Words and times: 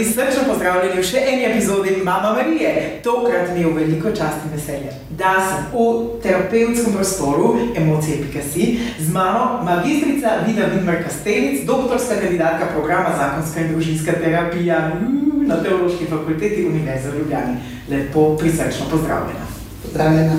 Dame, 0.00 0.12
prisrčno 0.14 0.44
pozdravljeni 0.48 1.00
v 1.00 1.04
še 1.04 1.20
eni 1.28 1.44
epizodi 1.44 1.90
Mama 2.04 2.32
Marije. 2.32 3.00
Tokrat 3.04 3.50
mi 3.52 3.60
je 3.60 3.66
v 3.66 3.74
veliko 3.76 4.10
čast 4.16 4.46
in 4.46 4.54
veselje, 4.54 4.94
da 5.10 5.34
sem 5.44 5.66
v 5.74 6.20
terapevtskem 6.22 6.94
prostoru 6.94 7.50
Emocije 7.76 8.22
Pikasi 8.22 8.78
z 9.00 9.12
mano 9.12 9.60
magistrica 9.64 10.38
Vida 10.46 10.70
Vidmar 10.72 11.02
Kastelic, 11.04 11.66
doktorska 11.66 12.16
kandidatka 12.16 12.70
programa 12.72 13.12
Zakonska 13.18 13.60
in 13.60 13.74
družinska 13.74 14.16
terapija 14.24 14.78
mm, 14.88 15.44
na 15.46 15.60
Teološki 15.62 16.08
fakulteti 16.08 16.64
Univerze 16.64 17.10
v 17.10 17.18
Ljubljani. 17.18 17.60
Lepo, 17.90 18.36
prisrčno 18.40 18.88
pozdravljena. 18.90 19.46
Pozdravljena. 19.84 20.38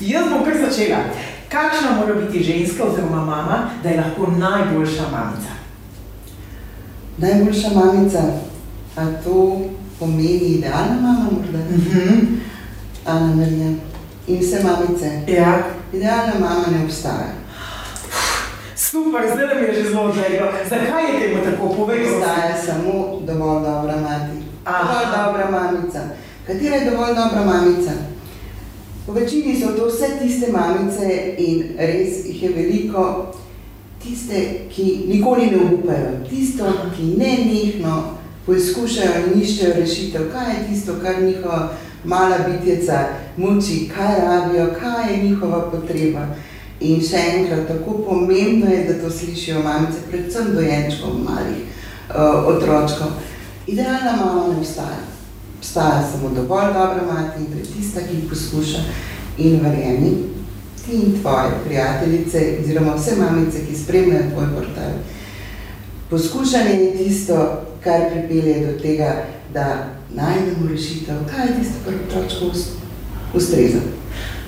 Jaz 0.00 0.30
bom 0.34 0.44
kar 0.44 0.58
začela. 0.66 1.02
Kakšna 1.48 1.96
mora 2.00 2.14
biti 2.14 2.42
ženska 2.42 2.84
oziroma 2.84 3.24
mama, 3.24 3.70
da 3.82 3.88
je 3.88 4.02
lahko 4.02 4.32
najboljša 4.34 5.10
mamica? 5.14 5.52
Najboljša 7.18 7.68
mamica, 7.74 8.49
a 8.96 9.06
to 9.24 9.60
pomeni 9.98 10.58
idealna 10.58 11.00
mama, 11.00 11.28
morda? 11.30 11.58
Mhm. 11.58 12.40
Ana 13.06 13.34
Marija. 13.34 13.70
In 14.26 14.40
vse 14.40 14.62
mamice. 14.62 15.32
Ja. 15.32 15.62
Idealna 15.92 16.32
mama 16.40 16.64
ne 16.70 16.84
obstaja. 16.84 17.32
Super, 18.76 19.22
zdaj 19.32 19.46
nam 19.46 19.64
je 19.64 19.74
že 19.74 19.90
zelo 19.90 20.12
željo. 20.12 20.46
Zakaj 20.68 21.04
je 21.04 21.20
temu 21.20 21.44
tako 21.44 21.74
povedano? 21.74 22.16
Obstaja 22.16 22.62
samo 22.66 23.20
dovolj 23.26 23.62
dobra 23.64 23.96
mati. 23.96 24.36
Aha. 24.64 24.84
Dovolj 24.84 25.06
dobra 25.16 25.50
mamica. 25.50 26.00
Katera 26.46 26.76
je 26.76 26.90
dovolj 26.90 27.14
dobra 27.14 27.44
mamica? 27.44 27.90
Po 29.06 29.12
večini 29.12 29.60
so 29.60 29.66
to 29.76 29.86
vse 29.86 30.06
tiste 30.22 30.52
mamice 30.52 31.34
in 31.38 31.62
res 31.78 32.24
jih 32.26 32.42
je 32.42 32.48
veliko, 32.48 33.32
tiste, 34.02 34.60
ki 34.74 35.04
nikoli 35.08 35.46
ne 35.46 35.56
upajo, 35.56 36.10
tisto, 36.30 36.64
ki 36.96 37.02
ne 37.02 37.36
njihno 37.52 38.19
poizkušajo 38.50 39.26
in 39.26 39.42
iščejo 39.42 39.74
rešitev, 39.76 40.22
kaj 40.32 40.50
je 40.50 40.62
tisto, 40.68 40.94
kar 41.02 41.22
njihova 41.22 41.72
mala 42.04 42.38
bitjeca 42.48 43.04
muči, 43.36 43.90
kaj 43.96 44.20
rabijo, 44.24 44.66
kaj 44.80 45.12
je 45.12 45.22
njihova 45.22 45.70
potreba. 45.70 46.26
In 46.80 47.02
še 47.04 47.20
enkrat, 47.34 47.68
tako 47.68 47.98
pomembno 48.08 48.70
je, 48.70 48.84
da 48.88 48.96
to 49.02 49.10
slišijo 49.10 49.62
mamice, 49.62 50.02
predvsem 50.10 50.54
dojenčkov, 50.54 51.18
malih 51.22 51.62
uh, 52.08 52.48
otročkov. 52.54 53.12
Idealna 53.66 54.16
mama 54.16 54.48
ne 54.48 54.58
obstaja. 54.58 55.04
Obstaja 55.58 56.02
samo 56.12 56.34
dovolj 56.34 56.72
dobra 56.74 57.04
mati 57.12 57.44
in 57.44 57.52
to 57.52 57.58
je 57.58 57.68
tista, 57.76 58.00
ki 58.00 58.26
poskuša 58.28 58.82
in 59.38 59.60
verjemi, 59.62 60.10
ti 60.86 60.96
in 60.96 61.20
tvoje 61.20 61.50
prijateljice, 61.66 62.46
oziroma 62.64 62.94
vse 62.96 63.16
mamice, 63.16 63.66
ki 63.68 63.76
spremljajo 63.76 64.30
tvoj 64.32 64.46
portal. 64.56 64.92
Poskušanje 66.10 66.70
je 66.70 66.96
tisto, 66.96 67.60
kar 67.84 68.00
pripelje 68.10 68.66
do 68.66 68.78
tega, 68.82 69.24
da 69.54 69.86
najdemo 70.14 70.68
rešitev, 70.70 71.16
kaj 71.30 71.46
je 71.46 71.54
tisto, 71.58 71.74
kar 71.84 71.94
otročku 71.94 72.44
ust- 72.44 72.76
ustreza. 73.34 73.78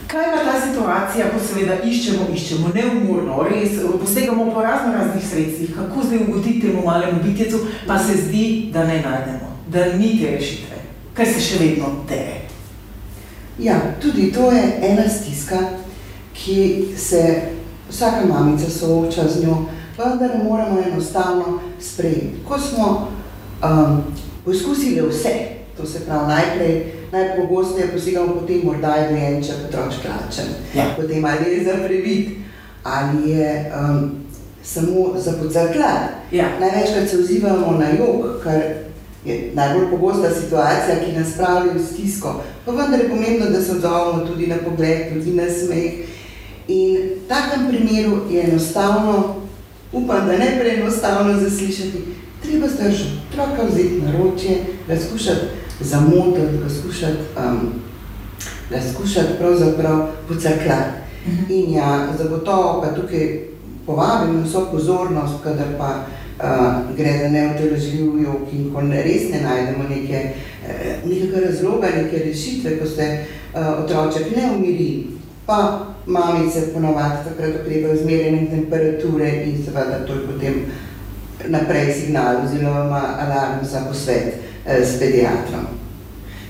Kaj 0.06 0.25
pa 0.33 0.44
ta 0.44 0.66
situacija, 0.66 1.30
ko 1.33 1.41
seveda 1.41 1.75
iščemo, 1.84 2.27
iščemo 2.34 2.69
neumorno, 2.75 3.42
res 3.48 3.70
posegamo 4.00 4.50
po 4.55 4.60
razno 4.62 4.92
raznih 4.92 5.25
sredstvih, 5.30 5.70
kako 5.75 6.06
zdaj 6.06 6.19
ugoditi 6.28 6.60
temu 6.60 6.83
malemu 6.84 7.22
bitjecu, 7.22 7.58
pa 7.86 7.98
se 7.98 8.16
zdi, 8.22 8.70
da 8.72 8.84
ne 8.84 9.00
najdemo, 9.00 9.56
da 9.69 9.86
ni 9.97 10.19
te 10.20 10.30
rešitve, 10.30 10.77
ker 11.16 11.27
se 11.27 11.41
še 11.41 11.58
vedno 11.58 11.86
tere. 12.08 12.42
Ja, 13.58 13.80
tudi 14.03 14.33
to 14.33 14.50
je 14.53 14.62
ena 14.83 15.08
stiska, 15.08 15.58
ki 16.34 16.84
se 16.97 17.43
vsaka 17.91 18.26
mamica 18.28 18.70
sooča 18.70 19.28
z 19.28 19.44
njo, 19.44 19.56
vendar 19.99 20.31
moramo 20.44 20.82
enostavno 20.93 21.60
sprejeti. 21.81 22.41
Ko 22.49 22.59
smo 22.59 23.12
um, 23.62 24.03
poskusili 24.45 25.09
vse, 25.09 25.34
to 25.77 25.87
se 25.87 26.00
pravi 26.00 26.28
najprej, 26.28 26.93
najpogosteje 27.12 27.93
posegamo 27.93 28.34
potem 28.34 28.61
morda 28.65 28.95
je 28.95 29.09
dojenček 29.09 29.55
otročki 29.69 30.09
lačen, 30.09 30.45
Ja. 30.75 30.84
potem 30.97 31.25
ali 31.25 31.53
je 31.53 31.65
za 31.65 31.73
previd, 31.87 32.28
ali 32.83 33.31
je 33.31 33.73
um, 33.81 34.11
samo 34.62 35.15
za 35.17 35.33
podcrklat. 35.33 36.11
Ja. 36.33 36.49
Največkrat 36.61 37.09
se 37.09 37.19
odzivamo 37.19 37.78
na 37.78 37.89
jog, 37.89 38.43
kar 38.45 38.61
je 39.25 39.50
najbolj 39.55 39.91
pogosta 39.91 40.31
situacija, 40.31 40.97
ki 41.06 41.12
nas 41.19 41.37
pravi 41.37 41.71
v 41.75 41.87
stisko. 41.87 42.43
Pa 42.65 42.73
vendar 42.73 43.00
je 43.00 43.09
pomembno, 43.09 43.50
da 43.50 43.62
se 43.62 43.73
odzovemo 43.73 44.27
tudi 44.27 44.47
na 44.47 44.56
pogled, 44.65 45.12
tudi 45.12 45.31
na 45.31 45.43
smeh. 45.50 45.93
In 46.69 46.97
v 46.97 47.29
takem 47.29 47.69
primeru 47.69 48.17
je 48.31 48.43
enostavno, 48.43 49.34
upam, 49.93 50.27
da 50.27 50.33
ne 50.39 50.59
preenostavno 50.61 51.41
zaslišati, 51.41 51.99
treba 52.42 52.66
zdržati, 52.69 53.10
otroka 53.30 53.62
vzeti 53.69 54.03
na 54.03 54.12
ročje, 54.19 54.56
ga 54.88 54.97
skušati 54.97 55.47
zamotiti, 55.80 56.58
ga 56.62 56.69
skušati, 56.69 57.22
um, 57.36 57.72
ga 58.70 58.78
skušati 58.94 59.38
pravzaprav 59.38 60.06
pocrklati. 60.28 61.02
In 61.48 61.75
ja, 61.75 62.08
zagotovo 62.19 62.82
pa 62.82 63.00
tukaj 63.00 63.41
povabim 63.86 64.42
vso 64.44 64.69
pozornost, 64.72 65.34
kadar 65.44 65.66
pa 65.78 65.91
uh, 65.97 66.97
gre 66.97 67.19
za 67.19 67.28
neoteložljiv 67.28 68.22
jog 68.22 68.48
in 68.52 68.72
ko 68.75 68.81
res 68.81 69.31
ne 69.32 69.41
najdemo 69.41 69.84
neke, 69.88 70.31
uh, 70.62 71.10
nekega 71.10 71.47
razloga, 71.47 71.88
neke 71.97 72.19
rešitve, 72.19 72.78
ko 72.78 72.86
se 72.86 73.25
uh, 73.54 73.84
otroček 73.84 74.36
ne 74.36 74.50
umiri, 74.56 75.06
pa 75.47 75.86
mamice 76.06 76.72
ponovadi 76.75 77.28
takrat 77.28 77.62
ukrepajo 77.62 77.97
z 77.97 78.04
merjenjem 78.04 78.47
temperature 78.50 79.44
in 79.47 79.64
seveda 79.64 80.06
to 80.06 80.12
je 80.12 80.26
potem 80.26 80.54
naprej 81.48 81.92
signal 81.94 82.44
oziroma 82.44 83.03
alarm 83.19 83.64
za 83.64 83.80
posvet 83.88 84.34
uh, 84.34 84.72
s 84.84 84.98
pediatrom. 84.98 85.66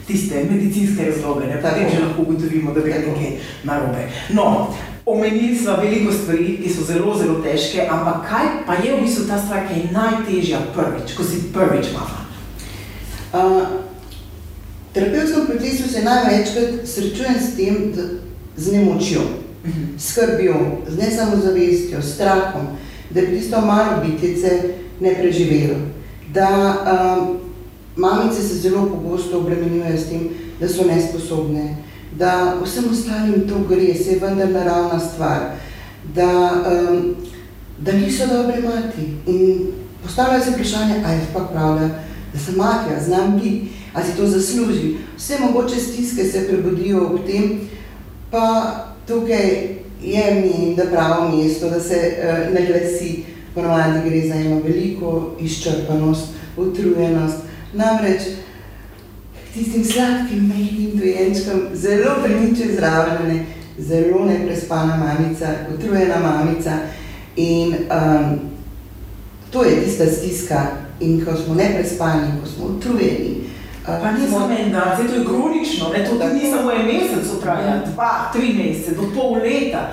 Tiste 0.07 0.45
medicinske 0.51 1.05
razloge, 1.11 1.47
ne 1.47 1.63
potem 1.63 1.91
že 1.91 2.03
lahko 2.03 2.23
ugotovimo, 2.23 2.73
da 2.73 2.81
gre 2.81 2.93
Tako. 2.93 3.11
nekaj 3.11 3.33
narobe. 3.65 4.09
No, 4.35 4.75
omenili 5.07 5.57
smo 5.59 5.77
veliko 5.77 6.13
stvari, 6.13 6.59
ki 6.63 6.71
so 6.71 6.85
zelo, 6.85 7.19
zelo 7.19 7.39
težke, 7.43 7.87
ampak 7.91 8.27
kaj 8.29 8.47
pa 8.67 8.75
je 8.75 8.97
v 8.97 9.01
bistvu 9.03 9.29
ta 9.29 9.39
stvar, 9.39 9.69
ki 9.69 9.81
je 9.81 9.93
najtežja 9.93 10.59
prvič, 10.75 11.15
ko 11.17 11.25
si 11.25 11.49
prvič 11.55 11.95
mama? 11.95 12.27
Uh, 13.33 13.63
terapevtskem 14.93 15.47
procesu 15.47 15.89
se 15.89 16.03
največkrat 16.05 16.85
srečujem 16.85 17.39
s 17.41 17.57
tem, 17.57 17.93
da, 17.97 18.03
z 18.57 18.73
nemočjo, 18.73 19.23
skrbjo, 19.99 20.83
z 20.89 20.99
nesamozavestjo, 20.99 22.03
strahom, 22.03 22.77
da 23.15 23.21
bi 23.21 23.39
tisto 23.39 23.61
malo 23.61 24.05
bitjice 24.05 24.63
ne 25.01 25.15
preživelo. 25.15 25.77
Da 26.35 26.77
um, 27.19 27.37
mamice 27.97 28.43
se 28.43 28.55
zelo 28.55 28.87
pogosto 28.87 29.39
obremenjujejo 29.39 29.99
s 29.99 30.09
tem, 30.09 30.29
da 30.61 30.69
so 30.69 30.85
nesposobne, 30.85 31.77
da 32.19 32.55
vsem 32.65 32.85
ostalim 32.91 33.49
to 33.49 33.59
gre, 33.69 33.95
se 33.95 34.11
je 34.11 34.19
vendar 34.21 34.51
naravna 34.51 35.01
stvar, 35.01 35.41
da, 36.15 36.53
um, 36.91 37.15
da 37.79 37.93
niso 37.93 38.27
dobre 38.27 38.63
mati. 38.63 39.03
In 39.27 39.67
postavljajo 40.03 40.45
se 40.45 40.51
vprašanje, 40.51 40.95
ali 41.07 41.15
je 41.15 41.27
sploh 41.31 41.49
pravda, 41.53 41.89
da 42.33 42.39
sem 42.39 42.55
mati, 42.57 42.95
a 42.97 43.05
znam 43.05 43.35
biti, 43.35 43.69
ali 43.93 44.07
si 44.07 44.17
to 44.17 44.27
zasluži. 44.27 44.95
Vse 45.17 45.39
mogoče 45.41 45.77
stiske 45.77 46.25
se 46.25 46.49
prebudijo 46.49 47.07
ob 47.07 47.27
tem, 47.27 47.61
pa 48.31 48.75
tukaj 49.07 49.82
je 50.05 50.35
mi 50.35 50.77
da 50.77 50.83
pravo 50.83 51.37
mesto, 51.37 51.71
da 51.71 51.81
se 51.81 51.95
uh, 51.95 52.55
ne 52.55 52.67
glasi, 52.67 53.25
ponovadi 53.55 54.11
gre 54.11 54.29
za 54.29 54.35
eno 54.35 54.61
veliko 54.65 55.31
izčrpanost, 55.41 56.27
utrujenost. 56.57 57.37
Namreč 57.73 58.23
tistim 59.55 59.85
sladkim, 59.85 60.49
mehkim 60.49 60.99
dojenčkom, 60.99 61.61
zelo 61.75 62.11
primiče 62.25 62.65
zravenjene, 62.77 63.45
zelo 63.79 64.25
neprespana 64.25 64.97
mamica, 64.97 65.49
utrujena 65.75 66.17
mamica 66.19 66.79
in 67.37 67.75
um, 67.75 68.41
to 69.51 69.65
je 69.65 69.85
tista 69.85 70.07
stiska 70.07 70.67
in 71.01 71.25
ko 71.25 71.37
smo 71.37 71.55
neprespani, 71.55 72.27
ko 72.43 72.49
smo 72.49 72.65
utrujeni. 72.65 73.42
Pa 73.87 74.13
ni 74.13 74.31
samo 74.31 74.55
en 74.59 74.73
dan, 74.73 74.95
zdaj 74.95 75.09
to 75.09 75.15
je 75.15 75.25
kronično, 75.25 75.89
ne? 75.89 76.05
to 76.05 76.15
Tako. 76.19 76.35
ni 76.35 76.51
samo 76.51 76.71
en 76.71 76.87
mesec, 76.87 77.41
traja 77.43 77.83
dva, 77.95 78.31
tri 78.33 78.55
mesece, 78.55 78.95
do 78.95 79.03
pol 79.15 79.35
leta. 79.43 79.91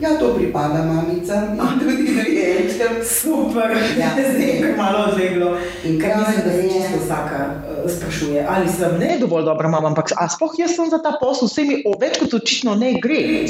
Ja, 0.00 0.18
to 0.18 0.34
pripada 0.34 0.84
mamicam 0.84 1.54
in 1.54 1.78
tudi 1.78 2.02
dojenčkom. 2.14 2.94
Super, 3.04 3.70
Ja. 3.98 4.10
zdaj 4.34 4.48
je 4.48 4.60
kar 4.62 4.76
malo 4.76 4.98
odleglo. 5.12 5.56
In 5.84 5.98
prav 5.98 6.18
mislim, 6.18 6.44
da 6.44 6.50
je, 6.50 6.62
se 6.62 6.68
čisto 6.68 7.04
vsaka 7.04 7.38
uh, 7.46 7.90
sprašuje, 7.90 8.46
ali 8.48 8.68
sem 8.68 8.98
ne 8.98 9.18
dovolj 9.20 9.44
dobra 9.44 9.68
mama, 9.68 9.88
ampak 9.88 10.12
a 10.16 10.28
sploh 10.28 10.52
jaz 10.58 10.74
sem 10.76 10.90
za 10.90 10.98
ta 10.98 11.16
posel, 11.20 11.48
vse 11.48 11.64
mi 11.64 11.82
o 11.86 11.94
več 12.00 12.18
kot 12.18 12.34
očitno 12.34 12.74
ne 12.74 12.92
gre. 13.02 13.46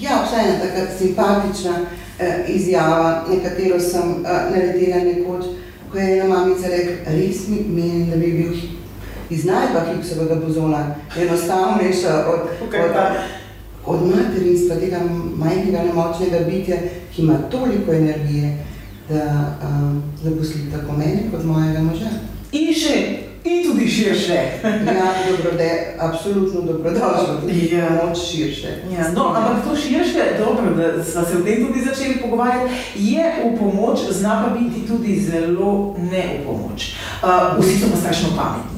Ja, 0.00 0.22
vsaj 0.24 0.44
ena 0.44 0.56
taka 0.62 0.86
simpatična 0.98 1.74
eh, 2.18 2.44
izjava, 2.48 3.24
na 3.28 3.42
katero 3.42 3.80
sem 3.80 4.24
eh, 4.24 4.50
naletela 4.54 5.04
nekoč, 5.04 5.44
ko 5.92 5.98
je 5.98 6.18
ena 6.18 6.28
mamica 6.28 6.68
rekla, 6.68 7.12
res 7.12 7.48
mi 7.48 7.64
menim, 7.66 8.10
da 8.10 8.16
bi 8.16 8.32
bil 8.38 8.77
iznajdba 9.30 9.80
Higgsovega 9.92 10.34
bozona 10.34 10.94
enostavnejša 11.18 12.24
od, 12.32 12.70
Kakor 12.70 12.90
od, 12.90 13.96
od 13.96 14.16
materinstva, 14.16 14.76
tega 14.76 14.98
majhnega 15.36 15.82
nemočnega 15.82 16.38
bitja, 16.50 16.76
ki 17.14 17.22
ima 17.22 17.38
toliko 17.50 17.92
energije, 17.92 18.56
da 19.08 19.56
um, 19.62 20.02
zaposli 20.22 20.70
tako 20.72 20.92
mene 20.92 21.22
kot 21.32 21.44
mojega 21.44 21.80
moža. 21.80 22.08
širše. 23.88 24.38
ja, 24.98 25.36
dobrode, 25.36 25.94
absolutno 25.98 26.60
dobrodošlo, 26.60 27.40
tudi 27.40 27.74
ja. 27.74 27.88
pomoč 27.88 28.18
širše. 28.30 28.68
Ja, 28.98 29.12
no, 29.14 29.34
ampak 29.36 29.64
to 29.68 29.76
širše, 29.76 30.24
dobro, 30.38 30.74
da 30.74 31.04
smo 31.04 31.22
se 31.22 31.36
o 31.36 31.44
tem 31.44 31.66
tudi 31.66 31.84
začeli 31.84 32.20
pogovarjati, 32.22 32.74
je 32.94 33.24
v 33.44 33.58
pomoč, 33.58 33.98
zna 34.10 34.44
pa 34.44 34.58
biti 34.58 34.88
tudi 34.88 35.20
zelo 35.20 35.96
ne 36.10 36.24
v 36.40 36.46
pomoč. 36.46 36.94
Uh, 37.22 37.64
vsi 37.64 37.78
smo 37.78 37.96
strašno 37.96 38.28
pametni. 38.36 38.77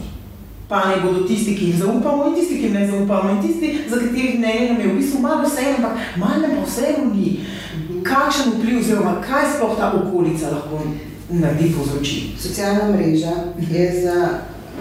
Pa 0.70 0.84
ne 0.88 1.00
bodo 1.02 1.24
tisti, 1.26 1.56
ki 1.58 1.64
jim 1.64 1.78
zaupamo, 1.78 2.28
in 2.28 2.34
tisti, 2.34 2.58
ki 2.58 2.68
jim 2.68 2.76
ne 2.78 2.86
zaupamo, 2.86 3.30
in 3.30 3.40
tisti, 3.42 3.72
za 3.90 3.96
katerih 3.98 4.38
ne 4.38 4.52
je 4.56 4.88
v 4.88 4.96
bistvu 4.96 5.20
malo 5.20 5.42
vseeno, 5.42 5.76
ampak 5.76 5.98
malo 6.16 6.50
pa 6.54 6.66
vseeno 6.66 7.14
ni. 7.14 7.40
Kakšen 8.06 8.52
vpliv, 8.54 8.78
oziroma 8.78 9.16
kaj 9.24 9.48
sploh 9.56 9.74
ta 9.76 9.90
okolica 9.98 10.52
lahko 10.54 10.84
naredi 11.30 11.74
povzroči? 11.74 12.22
Socialna 12.38 12.86
mreža 12.94 13.34
je 13.70 14.02
za 14.02 14.28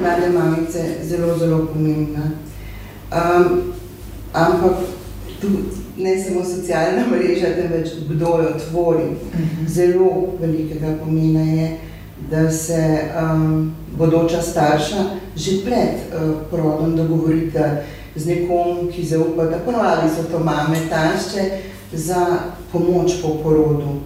mlade 0.02 0.30
mamice 0.30 0.86
zelo, 1.04 1.38
zelo 1.38 1.66
pomembna. 1.74 2.32
Um, 3.12 3.74
ampak 4.34 4.78
tu 5.42 5.48
ne 5.98 6.24
samo 6.24 6.46
socialna 6.46 7.08
mreža, 7.12 7.56
temveč 7.56 7.90
kdo 8.10 8.26
jo 8.26 8.54
tvori. 8.70 9.10
Mhm. 9.34 9.68
Zelo 9.68 10.38
velikega 10.42 10.96
pomena 11.04 11.42
je, 11.42 11.78
da 12.32 12.52
se 12.52 13.00
um, 13.22 13.74
bodoča 14.00 14.42
starša 14.42 15.04
že 15.36 15.52
pred 15.66 16.08
uh, 16.08 16.48
porodom 16.52 16.96
dogovorite 16.96 17.84
z 18.16 18.26
nekom, 18.26 18.90
ki 18.92 19.06
zaupa, 19.06 19.46
da 19.46 19.60
ponovadi 19.60 20.10
so 20.10 20.24
to 20.32 20.40
mame, 20.40 20.80
tašče, 20.90 21.44
za 21.94 22.50
pomoč 22.72 23.22
po 23.22 23.40
porodu. 23.44 24.02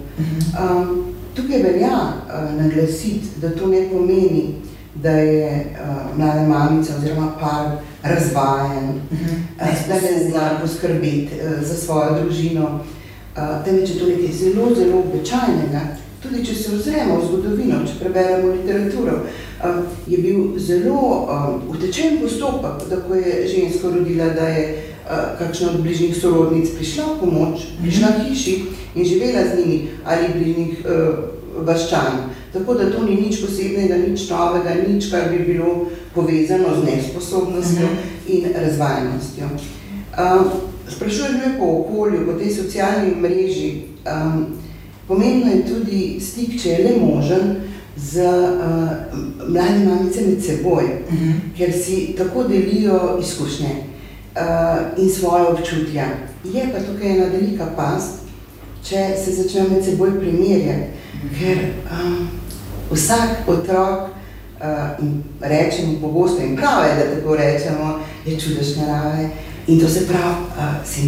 Um, 0.53 1.13
tukaj 1.35 1.63
velja 1.63 1.97
uh, 1.97 2.61
naglasiti, 2.61 3.27
da 3.41 3.49
to 3.55 3.67
ne 3.67 3.89
pomeni, 3.91 4.55
da 4.95 5.09
je 5.09 5.65
uh, 5.65 6.17
mlada 6.17 6.47
mamica 6.47 6.93
oziroma 6.97 7.31
par 7.39 7.71
razvajen, 8.03 8.89
uh 8.89 9.17
-huh. 9.17 9.71
uh, 9.71 9.87
da 9.87 9.93
ne 9.93 10.29
zna 10.29 10.59
poskrbeti 10.61 11.29
uh, 11.33 11.67
za 11.67 11.75
svojo 11.75 12.19
družino, 12.19 12.63
uh, 12.63 13.65
temveč 13.65 13.89
je 13.89 13.99
to 13.99 14.05
nekaj 14.05 14.31
zelo, 14.33 14.75
zelo 14.75 14.99
običajnega. 14.99 15.81
Tudi 16.23 16.45
če 16.45 16.55
se 16.55 16.75
ozremo 16.75 17.17
v 17.19 17.25
zgodovino, 17.27 17.81
če 17.83 17.97
preberemo 17.99 18.53
literaturo, 18.53 19.17
uh, 19.19 19.81
je 20.07 20.17
bil 20.23 20.53
zelo 20.55 21.01
uh, 21.27 21.49
utečen 21.67 22.21
postopek, 22.21 22.87
da 22.87 23.01
ko 23.03 23.19
je 23.19 23.41
ženska 23.51 23.91
rodila, 23.91 24.29
da 24.37 24.47
je 24.47 24.63
uh, 25.03 25.33
kakšna 25.41 25.73
od 25.73 25.81
bližnjih 25.83 26.15
sorodnic 26.15 26.71
prišla 26.77 27.09
v 27.09 27.19
pomoč, 27.25 27.67
prišla 27.81 28.13
v 28.15 28.29
hiši 28.29 28.55
in 28.95 29.03
živela 29.03 29.43
z 29.51 29.59
njimi 29.59 29.79
ali 30.07 30.31
bližnjih 30.37 30.85
uh, 30.85 31.67
vaščanov. 31.67 32.31
Tako 32.53 32.73
da 32.79 32.91
to 32.91 33.03
ni 33.03 33.19
nič 33.19 33.41
posebnega, 33.43 33.97
nič 34.07 34.29
novega, 34.29 34.79
nič, 34.87 35.11
kar 35.11 35.27
bi 35.27 35.43
bilo 35.43 35.89
povezano 36.15 36.71
z 36.79 36.85
nesposobnostjo 36.85 37.87
-huh. 37.87 38.31
in 38.31 38.47
razvajenostjo. 38.55 39.45
Um, 40.15 40.51
sprašujem 40.87 41.33
me 41.33 41.57
po 41.59 41.65
okolju, 41.65 42.25
po 42.25 42.39
tej 42.39 42.51
socialni 42.53 43.15
mreži. 43.15 43.81
Um, 44.05 44.62
pomembno 45.07 45.51
je 45.51 45.65
tudi 45.67 46.19
stik, 46.21 46.61
če 46.61 46.69
je 46.69 46.83
le 46.83 46.97
možen, 47.05 47.55
z 47.95 48.17
uh, 48.17 49.49
mladimi 49.49 49.85
mamice 49.85 50.21
med 50.21 50.43
seboj, 50.45 50.83
uh 50.83 51.13
-huh. 51.13 51.33
ker 51.57 51.73
si 51.73 52.15
tako 52.17 52.43
delijo 52.43 53.19
izkušnje 53.21 53.69
uh, 53.69 55.03
in 55.03 55.09
svoje 55.09 55.43
občutja. 55.43 56.05
Je 56.43 56.69
pa 56.73 56.79
tukaj 56.79 57.11
ena 57.11 57.25
velika 57.25 57.65
past, 57.75 58.11
če 58.83 59.15
se 59.25 59.31
začnejo 59.31 59.69
med 59.69 59.85
seboj 59.85 60.19
primerjati, 60.19 60.83
uh 61.13 61.31
-huh. 61.31 61.39
ker 61.39 61.57
um, 62.05 62.27
vsak 62.91 63.47
otrok, 63.47 63.99
uh, 64.63 65.05
in 65.05 65.23
rečemo 65.41 65.99
pogosto, 66.01 66.43
in 66.43 66.55
prav 66.55 66.85
je, 66.87 66.95
da 66.95 67.15
tako 67.15 67.35
rečemo, 67.35 67.99
je 68.25 68.39
čudež 68.39 68.75
narave. 68.77 69.29
In 69.67 69.79
to 69.79 69.87
se 69.87 70.07
pravi, 70.07 70.35
uh, 70.57 70.85
se 70.85 71.01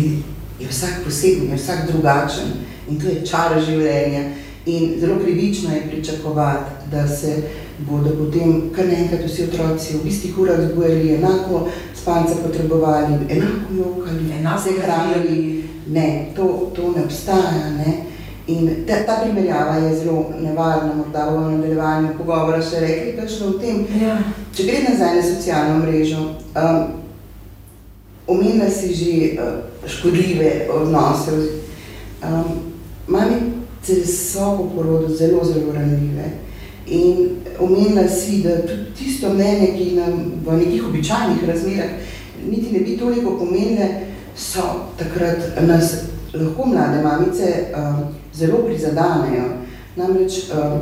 je 0.59 0.67
vsak 0.69 1.03
poseben, 1.05 1.49
je 1.49 1.55
vsak 1.55 1.91
drugačen 1.91 2.74
in 2.89 2.99
to 2.99 3.07
je 3.07 3.25
čar 3.25 3.59
življenja. 3.61 4.23
In 4.65 4.95
zelo 4.99 5.19
krivično 5.23 5.73
je 5.73 5.87
pričakovati, 5.89 6.89
da 6.91 7.07
se 7.07 7.35
bodo 7.79 8.09
potem 8.17 8.71
kar 8.75 8.85
naenkrat 8.85 9.25
vsi 9.25 9.43
otroci 9.43 9.97
v 10.03 10.07
istih 10.07 10.37
urah 10.39 10.61
zbujali, 10.71 11.13
enako 11.15 11.67
spanca 11.95 12.35
potrebovali, 12.45 13.13
enako 13.29 13.73
jokali, 13.77 14.31
enako 14.39 14.61
se 14.61 14.69
hranili. 14.81 15.63
Ne, 15.87 16.25
to, 16.35 16.71
to 16.75 16.93
ne 16.95 17.03
obstaja. 17.03 17.69
Ne? 17.77 17.93
In 18.47 18.85
ta, 18.87 18.93
ta 19.05 19.19
primerjava 19.23 19.75
je 19.75 19.95
zelo 19.95 20.31
nevarna, 20.41 20.93
morda 20.93 21.29
v 21.29 21.51
nadaljevanju 21.51 22.17
pogovora 22.17 22.61
še 22.61 22.81
rekli, 22.81 23.13
kakšno 23.19 23.51
v 23.53 23.59
tem. 23.61 23.85
Ja. 24.01 24.17
Če 24.53 24.65
gre 24.65 24.81
nazaj 24.89 25.15
na 25.19 25.23
socialno 25.25 25.79
mrežo, 25.83 26.23
um, 26.57 26.83
omenila 28.27 28.69
si 28.69 28.93
že 28.97 29.13
uh, 29.37 29.61
škodljive 29.85 30.69
odnose. 30.73 31.37
Um, 32.25 32.64
mamice 33.07 34.05
so 34.05 34.57
po 34.57 34.71
porodu 34.75 35.15
zelo, 35.15 35.43
zelo 35.43 35.73
ranljive. 35.73 36.31
In 36.87 37.29
omenila 37.59 38.07
si, 38.09 38.43
da 38.43 38.61
tudi 38.61 38.93
tisto 38.97 39.29
mnenje, 39.33 39.73
ki 39.77 39.91
nam 39.95 40.31
v 40.45 40.57
nekih 40.57 40.87
običajnih 40.87 41.47
razmerah 41.47 41.89
niti 42.47 42.73
ne 42.73 42.79
bi 42.79 42.97
toliko 42.97 43.37
pomenile, 43.37 43.89
so 44.35 44.61
takrat 44.97 45.37
nas 45.67 45.95
lahko 46.33 46.65
mlade 46.65 47.03
mamice 47.03 47.73
um, 47.77 48.05
zelo 48.33 48.57
prizadanejo. 48.57 49.43
Namreč 49.95 50.33
um, 50.51 50.79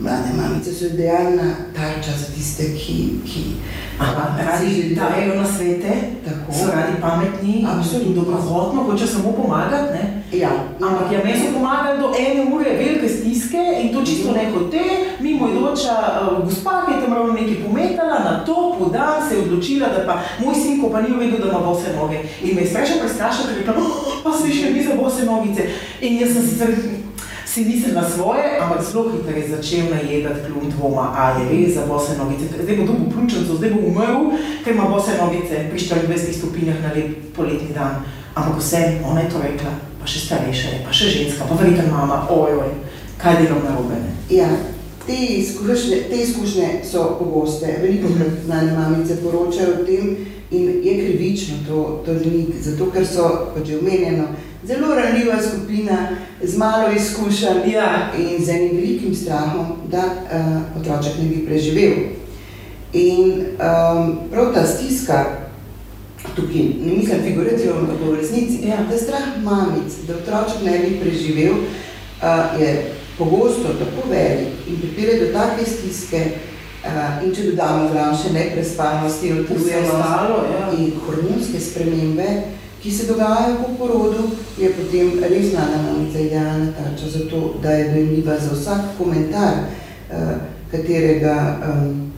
mlade 0.00 0.32
mamice 0.36 0.72
so 0.72 0.84
idealna 0.86 1.54
tarča 1.76 2.12
za 2.18 2.26
tiste, 2.34 2.62
ki, 2.62 3.10
ki 3.26 3.42
Aha, 3.98 4.38
radi 4.46 4.94
dajo 4.94 5.34
na 5.42 5.46
svete, 5.46 5.92
tako. 6.24 6.52
so 6.52 6.66
radi 6.66 6.92
pametni, 7.00 7.66
absolutno 7.68 8.12
dobrohotno, 8.12 8.82
hoče 8.82 9.06
samo 9.06 9.32
pomagati. 9.32 9.92
Ne? 9.92 10.22
Ja, 10.32 10.50
Ampak 10.80 11.12
ja, 11.12 11.24
meni 11.24 11.38
so 11.38 11.52
pomagali 11.58 12.00
do 12.00 12.12
ene 12.18 12.54
ure 12.54 12.70
velike 12.70 13.08
stiske 13.08 13.62
in 13.82 13.94
to 13.94 14.04
čisto 14.04 14.32
ne 14.32 14.50
hote. 14.50 14.80
Mimo 15.20 15.48
idoča 15.48 15.94
uh, 16.22 16.44
gospa, 16.44 16.82
ki 16.86 16.94
je 16.94 17.00
tam 17.00 17.14
ravno 17.14 17.32
nekaj 17.32 17.64
pometala, 17.66 18.18
na 18.24 18.44
to 18.46 18.76
podan 18.78 19.28
se 19.28 19.34
je 19.34 19.42
odločila, 19.42 19.88
da 19.88 20.06
pa 20.06 20.44
moj 20.44 20.54
sin, 20.54 20.82
ko 20.82 20.90
pa 20.90 21.00
ni 21.00 21.16
vedel, 21.16 21.38
da 21.38 21.48
ima 21.48 21.58
bose 21.58 21.92
noge. 21.96 22.18
In 22.42 22.56
me 22.56 22.62
je 22.62 22.68
strašno 22.68 22.96
prestrašila, 23.00 23.46
ker 23.48 23.56
je 23.56 23.58
rekla, 23.58 23.74
oh, 23.78 24.22
pa 24.24 24.30
se 24.38 24.52
še 24.52 24.70
mi 24.70 24.84
za 24.84 24.94
bose 24.96 25.24
nogice. 25.24 25.62
In 26.00 26.20
jaz 26.20 26.32
sem 26.32 26.42
sicer 26.42 26.68
si 27.52 27.64
nisem 27.68 27.92
na 27.94 28.08
svoje, 28.08 28.56
ampak 28.60 28.80
zelo 28.80 29.12
hitro 29.12 29.36
je 29.36 29.48
začel 29.48 29.92
najedati 29.92 30.40
klum 30.48 30.70
dvoma, 30.70 31.12
a 31.12 31.36
je 31.36 31.48
res 31.52 31.74
za 31.76 31.84
bose 31.86 32.16
nogice. 32.16 32.48
Zdaj 32.48 32.76
bo 32.76 32.84
dobil 32.86 33.12
pljučnico, 33.12 33.56
zdaj 33.60 33.70
bo 33.70 33.80
umrl, 33.92 34.32
ker 34.64 34.72
ima 34.72 34.88
bose 34.88 35.12
nogice 35.20 35.68
pri 35.68 35.78
24 35.78 36.32
stopinjah 36.32 36.80
na 36.82 36.96
lep 36.96 37.36
poletni 37.36 37.68
dan. 37.74 38.08
Ampak 38.34 38.56
vse, 38.56 39.04
ona 39.04 39.20
je 39.20 39.30
to 39.30 39.38
rekla, 39.44 39.72
pa 40.00 40.06
še 40.08 40.18
starejša 40.24 40.68
je, 40.68 40.78
pa 40.86 40.92
še 40.96 41.12
ženska, 41.12 41.44
pa 41.44 41.54
verjetno 41.60 41.92
mama, 41.92 42.24
ojoj, 42.32 42.72
kaj 43.20 43.44
delam 43.44 43.60
na 43.60 43.76
robe. 43.76 44.00
Ja. 44.32 44.48
Te 45.02 45.12
izkušnje, 45.12 45.96
te 46.08 46.16
izkušnje 46.22 46.66
so 46.86 47.18
pogoste. 47.18 47.66
Veliko 47.82 48.08
krat 48.14 48.46
znane 48.46 48.70
mamice 48.72 49.16
poročajo 49.18 49.82
o 49.82 49.84
tem 49.84 50.14
in 50.54 50.80
je 50.84 50.92
krivično 50.94 51.56
to, 51.68 52.02
to 52.06 52.14
želiti, 52.22 52.62
zato 52.62 52.86
ker 52.94 53.06
so, 53.06 53.50
kot 53.50 53.66
že 53.66 53.80
omenjeno, 53.82 54.28
zelo 54.64 54.94
ranljiva 54.94 55.42
skupina, 55.42 56.08
z 56.42 56.56
malo 56.56 56.92
izkušenj 56.92 57.70
ja. 57.72 58.12
in 58.18 58.44
z 58.44 58.48
enim 58.48 58.76
velikim 58.76 59.14
strahom, 59.14 59.66
da 59.90 59.98
uh, 59.98 60.80
otroček 60.80 61.12
ne 61.18 61.28
bi 61.28 61.46
preživel. 61.46 61.92
In 62.92 63.32
um, 63.32 64.18
prav 64.30 64.54
ta 64.54 64.66
stiska, 64.66 65.24
tukaj 66.36 66.62
ne 66.62 66.92
mislim 66.96 67.22
figurativno, 67.22 67.78
ampak 67.78 67.96
v 68.00 68.16
resnici, 68.16 68.68
ja. 68.68 68.76
da 68.90 68.98
strah 68.98 69.42
mamic, 69.42 69.92
da 70.06 70.14
otroček 70.14 70.62
ne 70.64 70.78
bi 70.78 71.00
preživel, 71.00 71.52
uh, 71.52 72.60
je 72.60 72.92
pogosto 73.18 73.68
tako 73.78 74.08
velik 74.10 74.48
in 74.68 74.76
pripelje 74.80 75.18
do 75.20 75.32
take 75.32 75.70
stiske, 75.70 76.24
uh, 76.84 77.26
in 77.26 77.34
če 77.34 77.50
dodamo 77.50 77.88
zraven 77.90 78.18
še 78.18 78.32
neprespanosti, 78.32 79.32
utrujenost 79.32 79.92
ja. 79.92 80.70
in 80.78 80.92
hormonske 81.06 81.60
spremembe, 81.60 82.28
ki 82.82 82.92
se 82.92 83.06
dogajajo 83.06 83.56
po 83.56 83.74
porodu, 83.78 84.30
je 84.58 84.72
potem 84.72 85.12
res 85.22 85.50
znana 85.50 85.82
mamica 85.82 86.18
idealna 86.18 86.72
tarča 86.72 87.10
za 87.18 87.28
to, 87.30 87.54
da 87.62 87.70
je 87.70 87.90
dojemljiva 87.90 88.38
za 88.38 88.54
vsak 88.54 88.80
komentar, 88.98 89.54
uh, 90.10 90.30
katerega 90.70 91.58
um, 91.68 92.12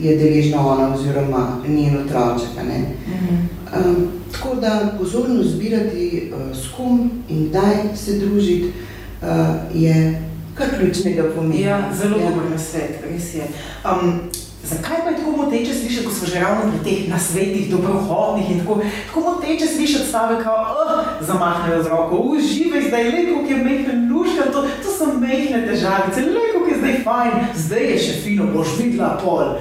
je 0.00 0.16
deležna 0.16 0.66
ona 0.66 0.94
oziroma 0.94 1.62
njen 1.68 1.96
otroček. 1.96 2.50
Um, 2.58 4.08
tako 4.32 4.54
da 4.54 4.94
pozorno 4.98 5.42
zbirati 5.42 6.32
uh, 6.32 6.56
s 6.56 6.76
kom 6.76 7.10
in 7.28 7.48
kdaj 7.48 7.96
se 7.96 8.18
družiti 8.18 8.72
uh, 9.22 9.28
je 9.74 10.22
kar 10.54 10.66
ključnega 10.78 11.30
pomena. 11.36 11.60
Ja, 11.60 11.92
zelo 12.02 12.18
ja. 12.18 12.30
dober 12.30 12.50
nasvet, 12.50 13.00
res 13.10 13.34
je. 13.34 13.42
Um, 13.84 14.20
Zakaj 14.70 14.96
pa 15.04 15.10
je 15.10 15.16
tako 15.16 15.30
moteče 15.30 15.74
slišati, 15.74 16.06
ko 16.06 16.12
smo 16.12 16.26
že 16.26 16.40
ravno 16.40 16.72
pri 16.72 16.80
teh 16.84 17.08
nasvetih, 17.08 17.70
dobrohodnih 17.70 18.50
in 18.50 18.60
tako, 18.60 18.80
tako 19.06 19.20
moteče 19.20 19.66
slišati 19.66 20.08
stavek, 20.08 20.44
kot 20.44 20.68
oh, 20.82 21.04
zamahnejo 21.20 21.82
z 21.82 21.88
roko, 21.88 22.16
uživaj 22.16 22.82
zdaj, 22.88 23.04
le 23.04 23.24
kako 23.26 23.50
je 23.50 23.64
mehne 23.64 23.94
luška, 24.12 24.52
to, 24.52 24.62
to 24.82 24.90
so 24.98 25.06
mehne 25.18 25.66
težavice, 25.66 26.20
le 26.20 26.44
kako 26.52 26.68
je 26.68 26.78
zdaj 26.78 26.96
fajn, 27.04 27.32
zdaj 27.56 27.84
je 27.92 27.98
še 27.98 28.14
fino, 28.22 28.48
boš 28.52 28.76
videla 28.78 29.16
pol. 29.24 29.56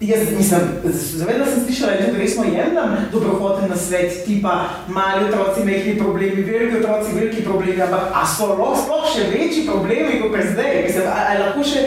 Jaz 0.00 0.30
nisem, 0.32 0.60
zavedam 0.94 1.44
se, 1.46 1.60
slišala, 1.64 1.92
da 2.00 2.18
resno 2.18 2.44
jemljem 2.44 2.96
dobrohoten 3.12 3.68
na 3.68 3.76
svet, 3.76 4.24
tipa 4.24 4.54
mali 4.88 5.26
otroci, 5.28 5.64
mehki 5.64 5.98
problemi, 5.98 6.42
veliki 6.42 6.78
otroci, 6.78 7.12
veliki 7.14 7.42
problemi, 7.44 7.82
ampak 7.82 8.08
a 8.16 8.24
so 8.24 8.48
sploh 8.56 9.04
še 9.04 9.28
večji 9.28 9.66
problemi 9.68 10.22
kot 10.22 10.40
zdaj? 10.54 10.80
Mislim, 10.86 11.04
a, 11.04 11.18
a 11.28 11.36
lahko 11.42 11.66
še, 11.68 11.84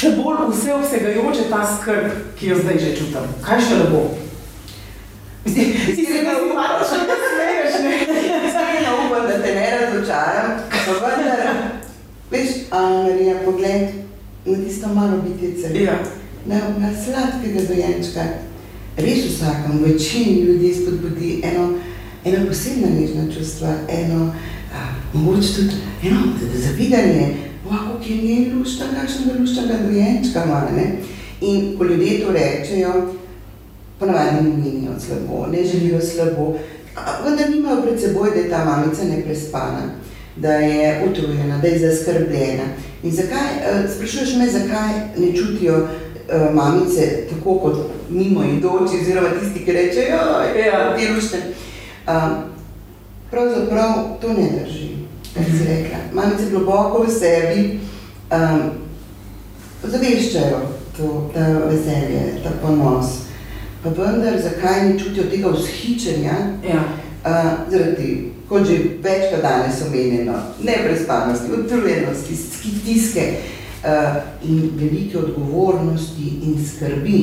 še 0.00 0.14
bolj 0.16 0.46
vseobsegajoče 0.50 1.48
ta 1.50 1.60
skrb, 1.68 2.12
ki 2.38 2.52
jo 2.52 2.60
zdaj 2.62 2.78
že 2.80 2.92
čutim? 2.98 3.32
Kaj 3.44 3.60
še 3.66 3.80
lepo? 3.82 4.04
Mislim, 5.44 5.74
si 5.96 6.06
se 6.06 6.22
ga 6.24 6.36
umaš, 6.44 6.94
da 7.08 7.18
smeješ, 7.24 7.76
ne? 7.84 7.92
Zdaj 8.52 8.80
ne 8.84 8.94
upam, 9.04 9.26
da 9.28 9.36
te 9.42 9.52
ne 9.56 9.66
razočaram, 9.76 10.56
pa 10.70 10.96
vendar, 11.04 11.44
veš, 12.32 12.56
Marija, 12.72 13.36
pogled 13.44 14.00
na 14.44 14.56
tisto 14.64 14.88
malo 14.94 15.20
bitice. 15.24 15.72
Ja 15.76 16.00
na, 16.46 16.56
na 16.78 16.90
sladkega 17.04 17.60
dojenčka. 17.68 18.20
Res 18.96 19.24
vsakem, 19.24 19.84
večini 19.84 20.40
ljudi 20.40 20.74
spodbudi 20.74 21.40
eno, 21.44 21.72
eno 22.24 22.46
posebno 22.46 22.88
nežno 23.00 23.32
čustvo, 23.34 23.68
eno, 23.88 24.32
a, 24.74 24.88
mogoče 25.12 25.54
tudi 25.54 25.74
eno 26.04 26.20
zavidanje, 26.54 27.36
kako 27.78 28.04
je 28.08 28.16
njen 28.16 28.58
lušča, 28.58 28.84
kakšnega 29.00 29.38
luščaga 29.40 29.74
dojenčka 29.86 30.44
ima. 30.44 30.62
In 31.40 31.78
ko 31.78 31.84
ljudje 31.84 32.20
to 32.20 32.32
rečejo, 32.32 32.92
ponavadi 33.98 34.36
ne 34.36 34.50
menijo 34.56 34.92
slabo, 35.06 35.46
ne 35.52 35.64
želijo 35.64 36.00
slabo, 36.00 36.54
vendar 37.24 37.50
nimajo 37.50 37.82
pred 37.82 38.00
seboj, 38.00 38.30
da 38.30 38.40
je 38.40 38.50
ta 38.50 38.64
mamica 38.64 39.04
neprespana, 39.04 39.82
da 40.36 40.52
je 40.52 41.04
utrujena, 41.10 41.58
da 41.58 41.68
je 41.68 41.78
zaskrbljena. 41.78 42.64
In 43.02 43.12
zakaj, 43.12 43.48
sprašuješ 43.96 44.36
me, 44.36 44.50
zakaj 44.50 44.92
ne 45.18 45.36
čutijo 45.36 45.76
uh, 45.76 46.54
mamice, 46.54 47.26
tako 47.30 47.58
kot 47.58 47.76
mimo 48.10 48.44
idoči, 48.44 49.00
oziroma 49.02 49.28
tisti, 49.40 49.64
ki 49.64 49.72
rečejo, 49.72 50.18
da 50.94 51.00
je 51.00 51.14
rušte. 51.14 51.36
Um, 52.08 52.30
pravzaprav 53.30 53.92
to 54.20 54.28
ne 54.28 54.48
drži, 54.50 54.89
si 55.34 55.64
rekla. 55.64 55.98
Mamice 56.12 56.50
globoko 56.50 57.04
v 57.04 57.10
sebi 57.10 57.80
um, 58.30 58.70
zaveščajo 59.82 60.60
to, 60.96 61.30
ta 61.34 61.46
veselje, 61.70 62.40
ta 62.44 62.50
ponos. 62.62 63.06
Pa 63.82 63.88
vendar, 63.96 64.36
zakaj 64.42 64.88
ne 64.88 64.98
čutijo 64.98 65.30
tega 65.30 65.54
vzhičenja? 65.54 66.36
Ja. 66.66 66.82
Uh, 67.20 67.70
zaradi, 67.70 68.32
kot 68.48 68.64
že 68.66 68.76
večkrat 69.02 69.42
danes 69.42 69.82
omenjeno, 69.86 70.32
neprespanosti, 70.64 71.52
utrujenosti, 71.52 72.36
stiske, 72.36 73.24
uh, 73.84 74.16
in 74.42 74.70
velike 74.74 75.18
odgovornosti 75.18 76.32
in 76.42 76.66
skrbi, 76.66 77.20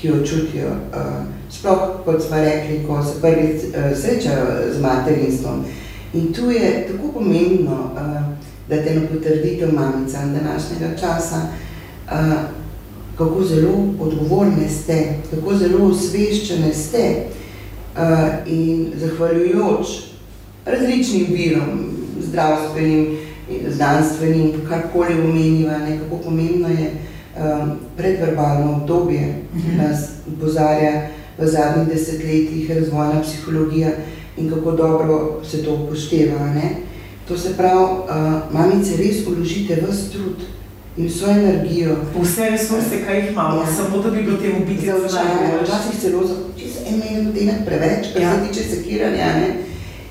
ki 0.00 0.08
jo 0.08 0.26
čutijo, 0.26 0.68
uh, 0.68 1.26
sploh 1.50 1.78
kot 2.04 2.22
smo 2.22 2.36
rekli, 2.36 2.84
ko 2.86 3.02
se 3.02 3.20
prvi 3.20 3.54
uh, 3.54 3.98
srečajo 3.98 4.72
z 4.72 4.80
materinstvom. 4.80 5.64
In 6.14 6.32
tu 6.32 6.50
je 6.50 6.86
tako 6.92 7.12
pomembno, 7.12 7.92
uh, 7.94 8.00
da 8.68 8.82
te 8.82 8.94
na 8.94 9.00
potrditev 9.06 9.74
mamica 9.74 10.18
današnjega 10.18 10.96
časa, 11.00 11.36
uh, 12.06 12.32
kako 13.18 13.44
zelo 13.44 13.84
odgovorne 14.00 14.68
ste, 14.68 15.14
kako 15.30 15.54
zelo 15.54 15.86
osveščene 15.86 16.74
ste 16.74 17.16
uh, 17.96 18.02
in 18.46 18.92
zahvaljujoč 18.96 19.86
različnim 20.66 21.26
virom, 21.30 21.90
zdravstvenim, 22.20 23.18
znanstvenim, 23.68 24.52
karkoli 24.68 25.20
omeniva, 25.20 25.78
kako 26.02 26.22
pomembno 26.22 26.68
je 26.68 26.90
um, 26.90 27.70
predverbalno 27.96 28.72
obdobje, 28.72 29.34
uh 29.52 29.58
mhm. 29.58 29.70
-huh. 29.70 29.88
nas 29.88 30.08
pozarja 30.40 31.08
v 31.38 31.46
zadnjih 31.46 31.88
desetletjih 31.88 32.70
razvojna 32.70 33.22
psihologija 33.22 33.88
in 34.40 34.50
kako 34.50 34.72
dobro 34.72 35.40
se 35.50 35.64
to 35.64 35.74
upošteva. 35.74 36.46
Ne? 36.54 36.76
To 37.28 37.38
se 37.38 37.56
pravi, 37.56 37.82
uh, 37.82 38.52
mamice 38.52 38.96
res 38.96 39.26
uložite 39.26 39.74
v 39.74 39.86
trud 40.12 40.36
in 40.96 41.06
vso 41.06 41.26
energijo. 41.30 41.96
Vse 42.22 42.50
resurse, 42.50 43.04
kaj 43.06 43.20
jih 43.20 43.30
imamo, 43.32 43.60
ja. 43.60 43.66
samo 43.76 44.02
da 44.02 44.10
bi 44.10 44.22
bilo 44.22 44.36
temu 44.36 44.66
biti 44.66 44.86
zavčanje. 44.86 45.62
Včasih 45.62 46.00
celo 46.00 46.26
za 46.26 46.34
en 46.86 46.98
minut 46.98 47.66
preveč, 47.66 48.12
kar 48.12 48.22
ja. 48.22 48.32
se 48.34 48.48
tiče 48.48 48.68
sekiranja. 48.68 49.26
Ne? 49.26 49.56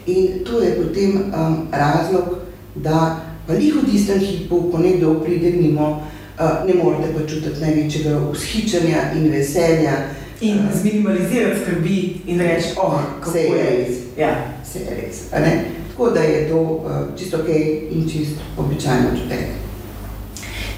In 0.06 0.28
to 0.46 0.62
je 0.62 0.76
potem 0.76 1.12
um, 1.18 1.68
razlog, 1.72 2.38
da 2.76 3.20
pa 3.48 3.54
jih 3.54 3.76
v 3.76 3.92
tistem 3.92 4.20
hipu, 4.20 4.72
ko 4.72 4.78
nekdo 4.78 5.20
pride 5.24 5.52
mimo, 5.52 5.90
uh, 6.40 6.68
ne 6.68 6.74
morete 6.84 7.14
pa 7.14 7.28
čutiti 7.28 7.62
največjega 7.62 8.20
vzhičanja 8.32 9.12
in 9.16 9.32
veselja. 9.32 9.94
In 10.42 10.70
zminimalizirati 10.74 11.60
skrbi 11.60 12.22
in 12.26 12.40
reči, 12.40 12.68
oh, 12.78 13.00
kako 13.20 13.32
se 13.32 13.40
je 13.40 13.64
res. 13.64 13.98
Ja. 14.18 14.36
Se 14.64 14.80
je 14.80 14.96
res. 15.02 15.30
Tako 15.90 16.10
da 16.10 16.20
je 16.20 16.50
to 16.50 16.60
uh, 16.60 16.92
čisto 17.18 17.38
ok 17.38 17.50
in 17.92 18.10
čisto 18.10 18.42
običajno 18.58 19.10
čutek. 19.22 19.46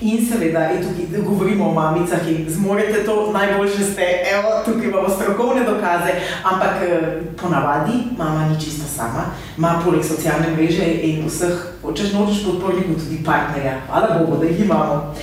In 0.01 0.25
seveda, 0.25 0.71
in 0.71 0.81
tukaj 0.81 1.21
govorimo 1.21 1.69
o 1.69 1.73
mamicah, 1.73 2.25
ki 2.25 2.45
zmorete 2.49 3.03
to, 3.05 3.31
najboljše 3.33 3.83
ste, 3.83 4.01
evo, 4.33 4.49
tukaj 4.65 4.89
imamo 4.89 5.09
strokovne 5.09 5.63
dokaze, 5.63 6.11
ampak 6.43 6.81
eh, 6.81 7.21
ponavadi 7.41 7.93
mama 8.17 8.49
ni 8.49 8.61
čisto 8.61 8.87
sama, 8.95 9.25
ima 9.57 9.81
poleg 9.85 10.03
socialne 10.03 10.55
mreže 10.55 10.85
in 10.85 11.27
vseh, 11.27 11.53
hočeš 11.83 12.13
nočeš 12.13 12.45
podpornikov, 12.45 12.95
tudi 12.97 13.23
partnerja. 13.25 13.77
Hvala 13.87 14.17
Bogu, 14.19 14.41
da 14.41 14.45
jih 14.45 14.65
imamo. 14.65 15.13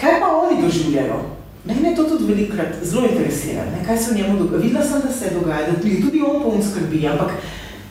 Kaj 0.00 0.20
pa 0.20 0.26
oni 0.26 0.62
doživljajo? 0.62 1.33
Mene 1.64 1.96
to 1.96 2.04
tudi 2.04 2.24
velikrat 2.24 2.66
zelo 2.82 3.06
interesira, 3.08 3.64
ne? 3.64 3.84
kaj 3.86 3.98
se 3.98 4.12
v 4.12 4.16
njemu 4.16 4.38
dogaja. 4.38 4.62
Videla 4.62 4.84
sem, 4.84 5.00
da 5.06 5.12
se 5.12 5.30
dogaja, 5.34 5.70
da 5.70 5.80
tudi 5.80 6.22
on 6.26 6.42
poln 6.42 6.62
skrbi, 6.62 7.06
ampak 7.08 7.30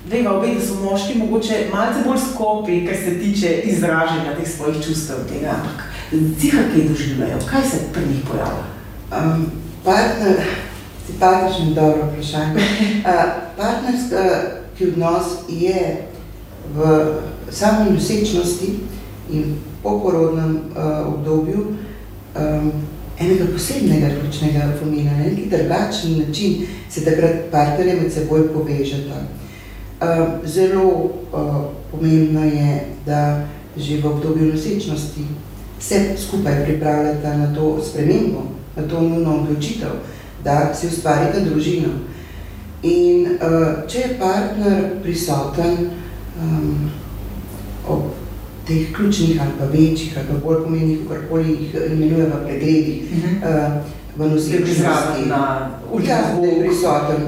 veva 0.10 0.38
obe, 0.38 0.54
da 0.54 0.62
so 0.62 0.76
moški 0.76 1.18
mogoče 1.18 1.70
malce 1.74 2.04
bolj 2.06 2.20
skopi, 2.34 2.86
kar 2.86 2.96
se 2.96 3.20
tiče 3.20 3.62
izražanja 3.74 4.36
teh 4.38 4.50
svojih 4.56 4.86
čustev 4.86 5.26
tega, 5.30 5.56
ampak 5.58 5.94
Ciha, 6.40 6.62
kaj 6.74 6.88
doživljajo, 6.90 7.40
kaj 7.50 7.62
se 7.70 7.78
pri 7.94 8.02
njih 8.06 8.22
pojavlja? 8.32 8.66
Um, 9.12 9.46
partner, 9.84 10.42
simpatičen, 11.08 11.74
dobro 11.74 12.12
vprašanje. 12.12 12.54
Uh, 13.04 13.10
partnerski 13.58 14.88
odnos 14.88 15.24
je 15.50 16.08
v 16.76 17.06
sami 17.50 17.92
nosečnosti 17.92 18.80
in 19.32 19.56
poporodnem 19.84 20.56
uh, 20.56 21.14
obdobju 21.14 21.66
um, 22.36 22.72
enega 23.20 23.46
posebnega 23.54 24.10
ključnega 24.20 24.74
pomena, 24.80 25.12
na 25.12 25.24
neki 25.24 25.50
drugačen 25.50 26.20
način 26.28 26.66
se 26.90 27.06
takrat 27.06 27.36
partnerje 27.52 27.96
med 28.02 28.14
seboj 28.14 28.54
povežeta. 28.54 29.22
Uh, 30.02 30.08
zelo 30.46 30.84
uh, 30.84 31.12
pomembno 31.92 32.44
je, 32.44 32.86
da 33.06 33.48
že 33.78 34.02
v 34.02 34.06
obdobju 34.06 34.54
nosečnosti 34.54 35.22
se 35.80 36.16
skupaj 36.18 36.66
pripravljate 36.66 37.38
na 37.38 37.56
to 37.56 37.82
spremembo, 37.84 38.44
na 38.76 38.88
to 38.88 39.02
nujno 39.02 39.36
odločitev, 39.36 39.90
da 40.44 40.74
si 40.76 40.88
ustvarite 40.88 41.40
družino. 41.40 41.90
In 42.84 43.26
uh, 43.26 43.88
če 43.88 44.00
je 44.00 44.18
partner 44.20 44.84
prisoten 45.04 45.90
um, 46.42 46.92
ob 47.88 48.23
teh 48.68 48.96
ključnih 48.96 49.42
ali 49.42 49.52
pa 49.60 49.66
večjih 49.66 50.18
ali 50.18 50.28
pa 50.28 50.48
bolj 50.48 50.64
pomenih, 50.64 51.00
karkoli 51.10 51.50
jih 51.50 51.76
imenuje 51.92 52.26
v 52.26 52.46
pregledih, 52.46 53.04
uh 53.04 53.18
-huh. 53.18 53.78
uh, 53.78 53.82
v 54.18 54.30
nosečnosti, 54.30 55.26
na 55.28 55.70
ja, 56.08 56.22
da 56.42 56.48
je 56.48 56.60
prisoten, 56.60 57.22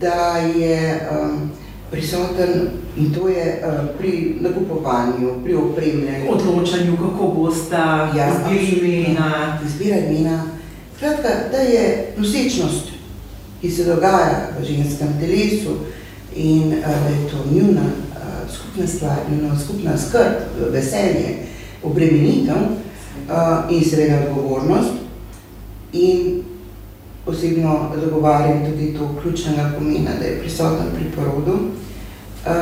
da 0.00 0.36
je 0.56 1.08
um, 1.10 1.50
prisoten 1.90 2.68
in 2.96 3.14
to 3.14 3.28
je 3.28 3.62
uh, 3.66 3.98
pri 3.98 4.36
nakupovanju, 4.40 5.42
pri 5.44 5.54
opremljanju. 5.54 6.30
Odločanju, 6.30 6.96
kako 6.96 7.28
boste 7.28 7.76
ja, 8.16 8.32
izbirali 8.52 8.96
imena. 8.96 9.58
Izbirali 9.66 10.16
imena. 10.16 10.44
Kratka, 10.98 11.28
da 11.50 11.56
je 11.56 12.14
nosečnost, 12.16 12.86
ki 13.60 13.70
se 13.70 13.84
dogaja 13.84 14.48
v 14.60 14.64
ženskem 14.64 15.08
telesu 15.20 15.70
in 16.36 16.62
uh, 16.62 16.84
da 16.84 17.08
je 17.08 17.28
to 17.30 17.54
njuna 17.54 17.82
skupna 18.54 18.86
stvar, 18.86 19.16
njuna 19.30 19.58
skupna 19.58 19.98
skrb, 19.98 20.70
veselje, 20.72 21.36
obremenitev 21.82 22.56
uh, 22.56 23.70
in 23.70 23.84
seveda 23.84 24.18
odgovornost. 24.28 24.90
In 25.92 26.42
osebno 27.26 27.90
zagovarjam 28.04 28.64
tudi 28.70 28.94
to 28.98 29.10
ključnega 29.22 29.72
pomena, 29.78 30.10
da 30.18 30.24
je 30.24 30.40
prisoten 30.40 30.86
pri 30.94 31.04
porodu. 31.16 31.52
Uh, 31.52 32.52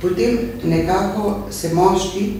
potem 0.00 0.38
nekako 0.64 1.36
se 1.50 1.74
moški 1.74 2.32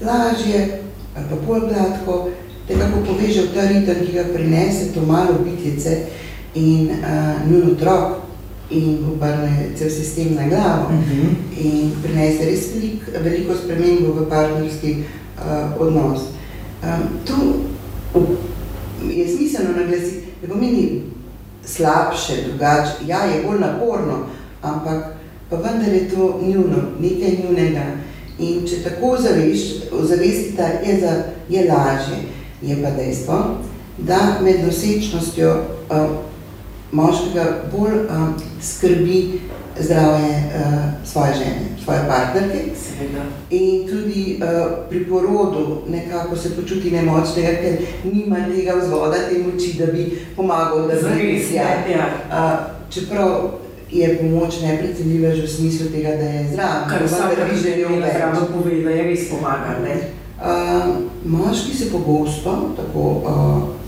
lažje 0.00 0.80
ali 1.16 1.26
pa 1.30 1.36
bolj 1.46 1.60
gladko 1.60 2.28
nekako 2.68 3.00
poveže 3.06 3.42
v 3.42 3.54
ta 3.54 3.68
ritem, 3.68 4.06
ki 4.06 4.12
ga 4.12 4.24
prinese 4.34 4.92
to 4.94 5.00
malo 5.06 5.38
bitjece 5.44 6.06
in 6.54 6.90
uh, 6.90 7.50
njun 7.50 7.72
otrok 7.72 8.23
in 8.74 8.98
obrne 9.12 9.70
cel 9.78 9.90
sistem 9.90 10.34
na 10.34 10.48
glavo 10.48 10.86
uh 10.86 10.92
mhm. 10.92 11.20
-huh. 11.20 11.64
in 11.64 11.92
prinese 12.02 12.44
res 12.44 12.74
velik, 12.74 13.00
veliko 13.22 13.54
spremembo 13.54 14.12
v 14.12 14.28
partnerski 14.28 14.96
uh, 15.38 15.80
odnos. 15.80 16.20
Um, 16.82 17.02
tu 17.24 17.34
je 19.10 19.28
smiselno 19.28 19.76
naglasiti, 19.76 20.22
ne 20.42 20.48
pomeni 20.48 21.02
slabše, 21.64 22.32
drugače, 22.48 22.92
ja, 23.06 23.24
je 23.24 23.42
bolj 23.46 23.60
naporno, 23.60 24.26
ampak 24.62 25.16
pa 25.50 25.56
vendar 25.56 25.92
je 25.94 26.08
to 26.08 26.40
njuno, 26.42 26.76
nekaj 27.00 27.38
njunega. 27.44 27.84
In 28.38 28.66
če 28.66 28.76
tako 28.82 29.16
zavestite, 30.02 30.80
je, 30.86 31.00
za, 31.00 31.22
je 31.48 31.70
lažje. 31.70 32.18
Je 32.62 32.82
pa 32.82 32.90
dejstvo, 32.90 33.58
da 33.98 34.38
med 34.42 34.64
nosečnostjo 34.64 35.50
uh, 35.90 35.96
moškega 36.94 37.44
bolj 37.72 37.94
uh, 38.06 38.28
skrbi 38.62 39.40
zdravje 39.80 40.30
uh, 40.30 40.72
svoje 41.04 41.34
žene, 41.34 41.60
svoje 41.84 42.00
partnerke. 42.08 42.58
Seveda. 42.76 43.22
In 43.50 43.88
tudi 43.88 44.40
uh, 44.42 44.88
pri 44.88 45.04
porodu 45.06 45.82
nekako 45.88 46.36
se 46.36 46.56
počuti 46.56 46.90
nemočnega, 46.90 47.48
ker 47.48 47.76
nima 48.12 48.36
tega 48.54 48.78
vzvoda, 48.82 49.16
te 49.28 49.38
moči, 49.38 49.74
da 49.78 49.86
bi 49.86 50.18
pomagal, 50.36 50.86
da 50.86 50.94
bi 50.94 51.02
Zares, 51.02 51.50
ja. 51.52 51.68
ja. 51.90 52.06
Uh, 52.30 52.74
čeprav 52.90 53.50
je 53.90 54.18
pomoč 54.18 54.60
neprecenljiva 54.62 55.34
že 55.34 55.42
v 55.42 55.50
smislu 55.50 55.86
tega, 55.86 56.08
da 56.08 56.24
je 56.24 56.48
zraven. 56.52 56.88
Kar 56.88 57.02
vsak 57.06 57.30
bi 57.50 57.58
želel 57.62 57.88
želi 57.88 58.02
več. 58.02 58.12
zraven 58.16 58.46
pove, 58.52 58.82
da 58.82 58.90
je 58.90 59.02
res 59.02 59.28
pomaga, 59.30 59.78
ne? 59.82 59.96
Uh, 60.34 60.94
moški 61.24 61.76
se 61.76 61.90
pogosto, 61.90 62.74
tako 62.76 63.00
uh, 63.00 63.83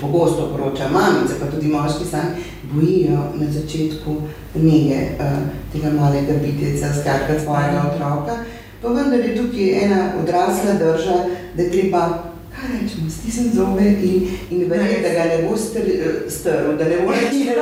pogosto 0.00 0.50
poroča 0.52 0.88
mamice, 0.88 1.34
pa 1.40 1.46
tudi 1.46 1.68
moški 1.68 2.04
sami, 2.10 2.30
bojijo 2.72 3.18
na 3.34 3.50
začetku 3.52 4.16
nege 4.54 5.00
uh, 5.20 5.38
tega 5.72 5.90
malega 5.90 6.32
biteca, 6.42 6.92
skratka 7.00 7.40
svojega 7.44 7.92
otroka. 7.94 8.36
Pa 8.82 8.88
vendar 8.88 9.20
je 9.20 9.36
tukaj 9.36 9.84
ena 9.84 10.12
odrasla 10.22 10.74
drža, 10.74 11.16
da 11.56 11.62
je 11.62 11.70
treba, 11.70 12.22
kaj 12.54 12.68
rečemo, 12.82 13.10
stisniti 13.10 13.56
zobe 13.56 13.82
in, 13.82 14.28
in 14.50 14.68
verjeti, 14.70 15.02
da 15.02 15.08
ga 15.08 15.24
ne 15.24 15.42
bo 15.42 15.54
eh, 15.54 16.30
strl, 16.30 16.76
da 16.78 16.84
ne 16.84 16.96
bo 17.04 17.12
rečil 17.12 17.52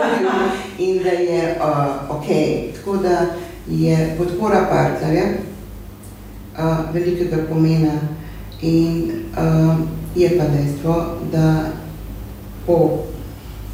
in 0.79 1.03
da 1.03 1.11
je 1.11 1.57
uh, 1.61 2.17
ok. 2.17 2.27
Tako 2.77 2.97
da 2.97 3.27
je 3.69 4.15
podpora 4.19 4.67
partnerja 4.71 5.25
uh, 6.59 6.95
velikega 6.95 7.37
pomena 7.49 7.93
in 8.63 9.13
uh, 9.39 9.77
je 10.17 10.39
pa 10.39 10.45
dejstvo, 10.45 11.05
da 11.33 11.65
po 12.67 13.05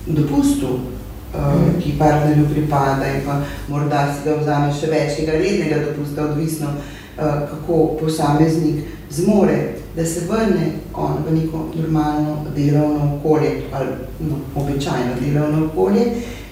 dopustu, 0.07 0.67
uh, 0.67 1.83
ki 1.83 1.99
partnerju 1.99 2.47
pripada 2.55 3.07
in 3.07 3.21
pa 3.27 3.41
morda 3.69 4.15
si 4.15 4.29
ga 4.29 4.37
vzame 4.37 4.73
še 4.73 4.91
več 4.91 5.17
tega 5.21 5.39
rednega 5.39 5.83
dopusta, 5.85 6.31
odvisno 6.31 6.73
uh, 6.75 7.47
kako 7.51 7.97
posameznik 8.01 8.85
zmore, 9.11 9.59
da 9.97 10.07
se 10.07 10.27
vrne 10.29 10.73
on 10.95 11.25
v 11.27 11.35
neko 11.35 11.65
normalno 11.75 12.47
delovno 12.57 13.17
okolje 13.17 13.63
ali 13.73 13.87
no, 14.21 14.37
običajno 14.55 15.19
delovno 15.21 15.67
okolje 15.67 16.07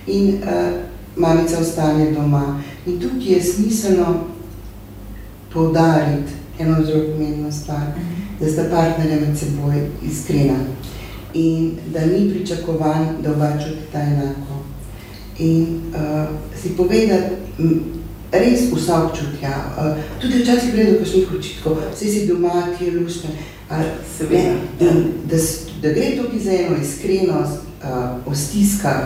in 0.06 0.42
uh, 0.42 0.80
mamica 1.16 1.58
ostane 1.60 2.10
doma. 2.10 2.60
In 2.86 3.00
tukaj 3.00 3.32
je 3.32 3.42
smiselno 3.42 4.24
poudariti 5.52 6.32
eno 6.58 6.84
zelo 6.84 7.04
pomembno 7.12 7.52
stvar, 7.52 7.86
da 8.40 8.50
sta 8.50 8.62
partnerja 8.70 9.20
med 9.20 9.38
seboj 9.38 9.86
iskrena 10.02 10.54
in 11.38 11.62
da 11.88 12.00
ni 12.02 12.30
pričakovan, 12.30 13.22
da 13.22 13.30
oba 13.32 13.50
čutita 13.58 14.00
enako. 14.02 14.54
In 15.40 15.62
uh, 15.90 16.26
si 16.54 16.68
povedati 16.70 17.34
res 18.32 18.60
vsa 18.68 19.04
občutja, 19.04 19.52
uh, 19.74 19.92
tudi 20.18 20.38
včasih 20.38 20.72
gre 20.72 20.84
do 20.84 20.98
kakšnih 20.98 21.28
očitkov, 21.32 21.78
vse 21.92 22.06
si 22.06 22.26
doma, 22.26 22.50
ti 22.72 22.84
je 22.84 22.96
lušten, 22.96 23.30
ali 23.70 23.84
Seveda, 24.08 24.50
ne, 24.80 24.86
in 24.86 24.98
da, 25.24 25.36
s- 25.38 25.60
da 25.78 25.88
gre 25.90 26.16
tukaj 26.16 26.38
za 26.40 26.52
eno 26.54 26.76
iskrenost 26.78 27.54
uh, 27.78 27.88
o 28.26 28.34
stiskah, 28.34 29.02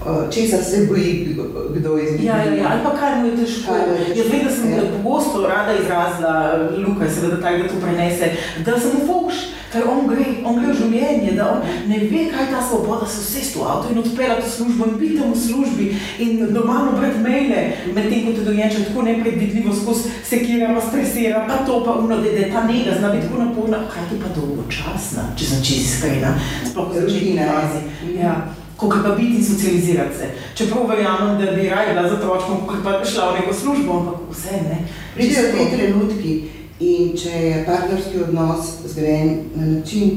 uh, 0.00 0.26
česa 0.28 0.58
se 0.60 0.86
boji 0.86 1.12
kdo- 1.28 1.48
kdo 1.70 1.98
izmed 1.98 2.24
Ja, 2.24 2.36
ja, 2.38 2.54
ja, 2.54 2.66
ali 2.68 2.80
pa 2.84 2.92
kaj 2.92 3.12
mu 3.16 3.26
je 3.26 3.36
težko. 3.36 3.74
Je 3.74 4.16
Jaz 4.16 4.26
vem, 4.28 4.42
da 4.44 4.50
sem 4.52 4.70
ja. 4.72 4.82
pogosto 4.94 5.46
rada 5.46 5.72
izrazila, 5.74 6.34
Luka 6.78 7.04
je 7.04 7.10
seveda 7.12 7.38
tak, 7.38 7.62
da 7.62 7.68
to 7.68 7.74
prenese, 7.80 8.32
da 8.58 8.74
sem 8.74 8.90
fouš, 9.02 9.34
ker 9.72 9.88
on 9.88 10.06
gre, 10.08 10.26
on 10.44 10.60
gre 10.60 10.72
v 10.72 10.76
življenje, 10.78 11.34
da 11.36 11.50
on 11.52 11.66
ne 11.90 11.98
ve, 12.04 12.24
kaj 12.32 12.46
je 12.46 12.52
ta 12.52 12.62
svoboda, 12.62 13.08
se 13.08 13.24
vse 13.24 13.58
v 13.58 13.66
avto 13.66 13.92
in 13.92 14.00
odpeljati 14.02 14.46
v 14.46 14.52
službo 14.52 14.88
in 14.88 14.96
biti 15.00 15.18
v 15.24 15.40
službi 15.46 15.88
in 16.24 16.46
normalno 16.54 16.96
brati 16.96 17.22
maile, 17.24 17.64
medtem 17.94 18.26
ko 18.26 18.36
te 18.36 18.46
dojenček 18.46 18.88
tako 18.88 19.06
nepredvidljivo 19.08 19.74
skozi 19.74 20.14
sekira, 20.24 20.72
pa 20.74 20.86
stresira, 20.88 21.44
pa 21.48 21.60
to, 21.66 21.82
pa 21.84 21.98
uno, 22.00 22.20
da 22.22 22.28
je 22.28 22.50
ta 22.52 22.64
nega 22.68 22.96
zna 22.98 23.12
biti 23.14 23.28
tako 23.28 23.44
naporna, 23.44 23.84
hkrati 23.88 24.22
pa 24.22 24.32
dolgočasna, 24.40 25.28
če 25.36 25.52
sem 25.52 25.64
čisto 25.64 25.88
iskrena, 25.88 26.34
sploh 26.70 26.92
v 26.92 27.00
začetni 27.00 27.36
je. 27.36 27.46
fazi. 27.48 27.80
Ja. 28.20 28.34
Kot 28.78 28.94
pa 29.02 29.10
biti 29.18 29.40
in 29.40 29.44
socializirati 29.44 30.14
se. 30.18 30.26
Čeprav 30.54 30.86
verjamem, 30.86 31.38
da 31.38 31.52
bi 31.52 31.68
raje 31.68 31.94
bila 31.94 32.08
za 32.08 32.14
otročkom, 32.14 32.60
kot 32.66 32.84
pa 32.84 33.00
šla 33.04 33.30
v 33.30 33.40
neko 33.40 33.54
službo, 33.54 33.96
ampak 33.98 34.20
vse 34.30 34.60
ne. 34.68 34.76
Pridejo 35.14 35.50
te 35.50 35.64
trenutki 35.76 36.34
in 36.80 37.16
če 37.16 37.30
je 37.30 37.64
partnerski 37.66 38.22
odnos 38.22 38.58
zgrajen 38.86 39.38
na 39.54 39.66
način, 39.66 40.10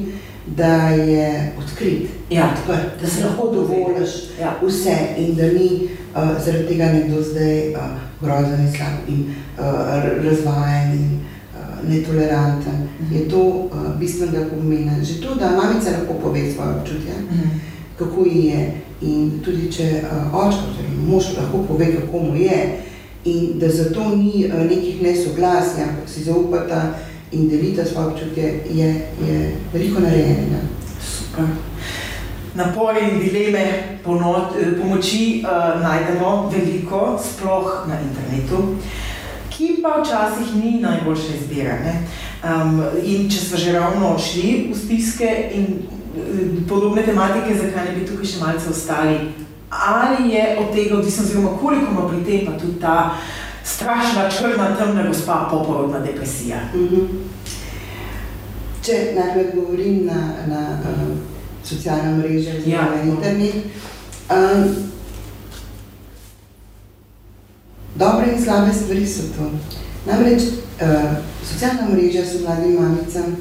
da 0.58 0.74
je 0.89 1.52
odkrit, 1.60 2.10
Ja, 2.30 2.54
odprt, 2.54 3.02
da 3.02 3.08
se 3.08 3.26
lahko 3.26 3.52
dovoliš 3.54 4.10
Ja. 4.41 4.56
vse 4.62 4.95
in 5.17 5.36
da 5.36 5.43
ni 5.43 5.69
uh, 6.15 6.43
zaradi 6.45 6.67
tega 6.67 6.86
nekdo 6.86 7.21
zdaj 7.21 7.69
uh, 7.69 7.80
grozen 8.21 8.62
in 8.62 8.74
slab 8.74 9.08
in 9.08 9.19
uh, 9.60 9.65
razvajen 10.26 10.91
in 10.93 11.19
uh, 11.54 11.89
netoleranten. 11.89 12.74
Mhm. 13.02 13.15
Je 13.15 13.30
to 13.30 13.38
uh, 13.39 13.67
bistvenega 14.00 14.45
pomena. 14.50 15.04
Že 15.04 15.21
to, 15.21 15.36
da 15.36 15.50
mamica 15.52 15.89
lahko 15.91 16.13
pove 16.24 16.52
svoje 16.52 16.69
občutje, 16.69 17.13
Mhm. 17.32 17.50
kako 18.00 18.26
ji 18.26 18.45
je 18.45 18.74
in 19.02 19.39
tudi 19.45 19.71
če 19.71 20.02
uh, 20.04 20.47
očka 20.47 20.62
oziroma 20.71 21.08
mož 21.08 21.24
lahko 21.38 21.58
pove, 21.67 21.95
kako 21.95 22.19
mu 22.19 22.36
je 22.36 22.78
in 23.26 23.60
da 23.60 23.70
zato 23.70 24.16
ni 24.16 24.46
uh, 24.46 24.70
nekih 24.70 25.02
nesoglasij, 25.02 25.84
ampak 25.84 26.10
si 26.10 26.24
zaupata 26.24 26.94
in 27.32 27.50
delita 27.50 27.86
svoje 27.86 28.08
občutje, 28.08 28.64
je, 28.74 29.08
je 29.28 29.56
veliko 29.74 30.00
narejenega. 30.00 30.62
Super. 31.02 31.46
Napore 32.56 33.00
in 33.00 33.20
dileme 33.20 33.98
pono, 34.04 34.50
eh, 34.60 34.82
pomoči 34.82 35.44
uh, 35.44 35.82
najdemo 35.82 36.52
veliko, 36.52 37.20
sploh 37.24 37.88
na 37.88 37.96
internetu, 38.02 38.76
ki 39.50 39.80
pa 39.84 40.02
včasih 40.02 40.56
ni 40.56 40.82
najboljša 40.82 41.36
izbira. 41.42 41.80
ne. 41.84 42.04
Um, 42.44 42.82
in 43.04 43.30
če 43.30 43.40
smo 43.40 43.58
že 43.58 43.72
ravno 43.72 44.18
šli 44.20 44.72
v 44.72 44.78
stiske 44.78 45.30
in 45.54 45.66
eh, 46.18 46.68
podobne 46.70 47.04
tematike, 47.06 47.56
zakaj 47.56 47.86
ne 47.86 48.00
bi 48.00 48.06
tukaj 48.06 48.26
še 48.26 48.40
malce 48.42 48.70
ostali? 48.70 49.18
Ali 49.72 50.30
je 50.30 50.58
od 50.60 50.74
tega 50.76 50.98
odvisno, 50.98 51.24
oziroma 51.24 51.58
koliko 51.62 51.92
ima 51.92 52.08
pri 52.08 52.24
tem 52.26 52.46
pa 52.46 52.60
tudi 52.60 52.80
ta 52.82 53.16
strašna, 53.64 54.30
črna, 54.38 54.76
temna 54.76 55.08
gospa 55.08 55.48
poporodna 55.52 56.00
depresija? 56.00 56.58
Mhm. 56.76 57.06
Če 58.84 59.14
najprej 59.16 59.52
govorim 59.56 60.06
na, 60.06 60.34
na 60.48 60.80
uh, 60.82 61.18
socialna 61.64 62.18
mreža 62.18 62.52
oziroma 62.58 62.76
Ja. 62.76 62.96
na 62.96 63.02
internet, 63.02 63.56
um, 64.30 64.76
dobre 67.96 68.32
in 68.34 68.44
slabe 68.44 68.74
stvari 68.74 69.08
so 69.08 69.22
to. 69.38 69.52
Namreč 70.06 70.42
uh, 70.42 71.16
socialna 71.46 71.90
mreža 71.94 72.26
so 72.26 72.42
mladim 72.42 72.76
mamicam 72.82 73.36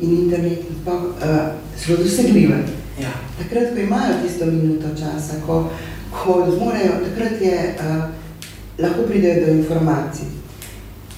in 0.00 0.10
internet 0.24 0.58
sploh 0.80 1.02
uh, 1.02 1.52
zelo 1.86 1.98
dosegljive. 1.98 2.62
Ja. 3.00 3.23
Takrat, 3.38 3.74
ko 3.74 3.80
imajo 3.80 4.14
tisto 4.22 4.46
minuto 4.46 4.86
časa, 4.94 5.42
ko, 5.46 5.70
ko 6.10 6.46
zmorejo, 6.54 7.02
takrat 7.02 7.40
je, 7.42 7.74
uh, 7.74 8.06
lahko 8.78 9.02
pridejo 9.02 9.46
do 9.46 9.52
informacij. 9.52 10.30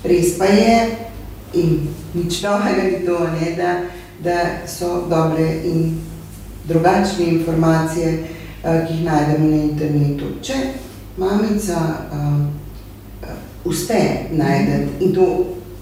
Res 0.05 0.38
pa 0.38 0.48
je, 0.48 0.96
in 1.61 1.88
nič 2.14 2.40
novega 2.42 2.83
ni 2.88 3.05
to, 3.05 3.18
ne, 3.37 3.52
da, 3.57 3.72
da 4.24 4.64
so 4.64 5.05
dobre 5.11 5.61
in 5.64 5.98
drugačne 6.64 7.24
informacije, 7.24 8.24
uh, 8.64 8.87
ki 8.88 8.94
jih 8.94 9.05
najdemo 9.05 9.50
na 9.50 9.59
internetu. 9.68 10.31
Če 10.40 10.55
mamica 11.20 11.83
uh, 12.12 12.48
uh, 13.29 13.37
uspe 13.64 14.33
najti, 14.33 15.05
in 15.05 15.12
to 15.12 15.26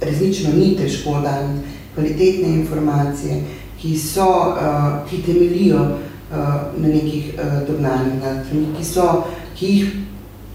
resnično 0.03 0.51
ni 0.51 0.75
težko, 0.75 1.21
da 1.23 1.47
kvalitetne 1.95 2.59
informacije, 2.59 3.39
ki, 3.79 3.95
so, 3.99 4.27
uh, 4.59 4.99
ki 5.07 5.23
temelijo 5.23 5.79
uh, 5.79 6.11
na 6.35 6.89
nekih 6.89 7.35
dognanjih, 7.69 8.23
ki, 8.79 8.85
so, 8.85 9.25
ki 9.55 9.67
jih 9.67 9.93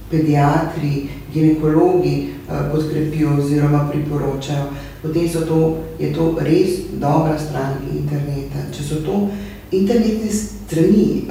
pediatri, 0.10 1.08
ginekologi 1.34 2.30
uh, 2.50 2.72
podkrepijo 2.72 3.36
oziroma 3.38 3.90
priporočajo, 3.92 4.66
potem 5.02 5.30
so 5.30 5.46
to, 5.46 5.78
je 6.00 6.14
to 6.14 6.36
res 6.42 6.70
dobra 7.00 7.38
stran 7.40 7.78
interneta. 7.94 8.66
Če 8.74 8.84
so 8.84 9.02
to 9.06 9.30
internetne 9.72 10.32
strani, 10.34 11.28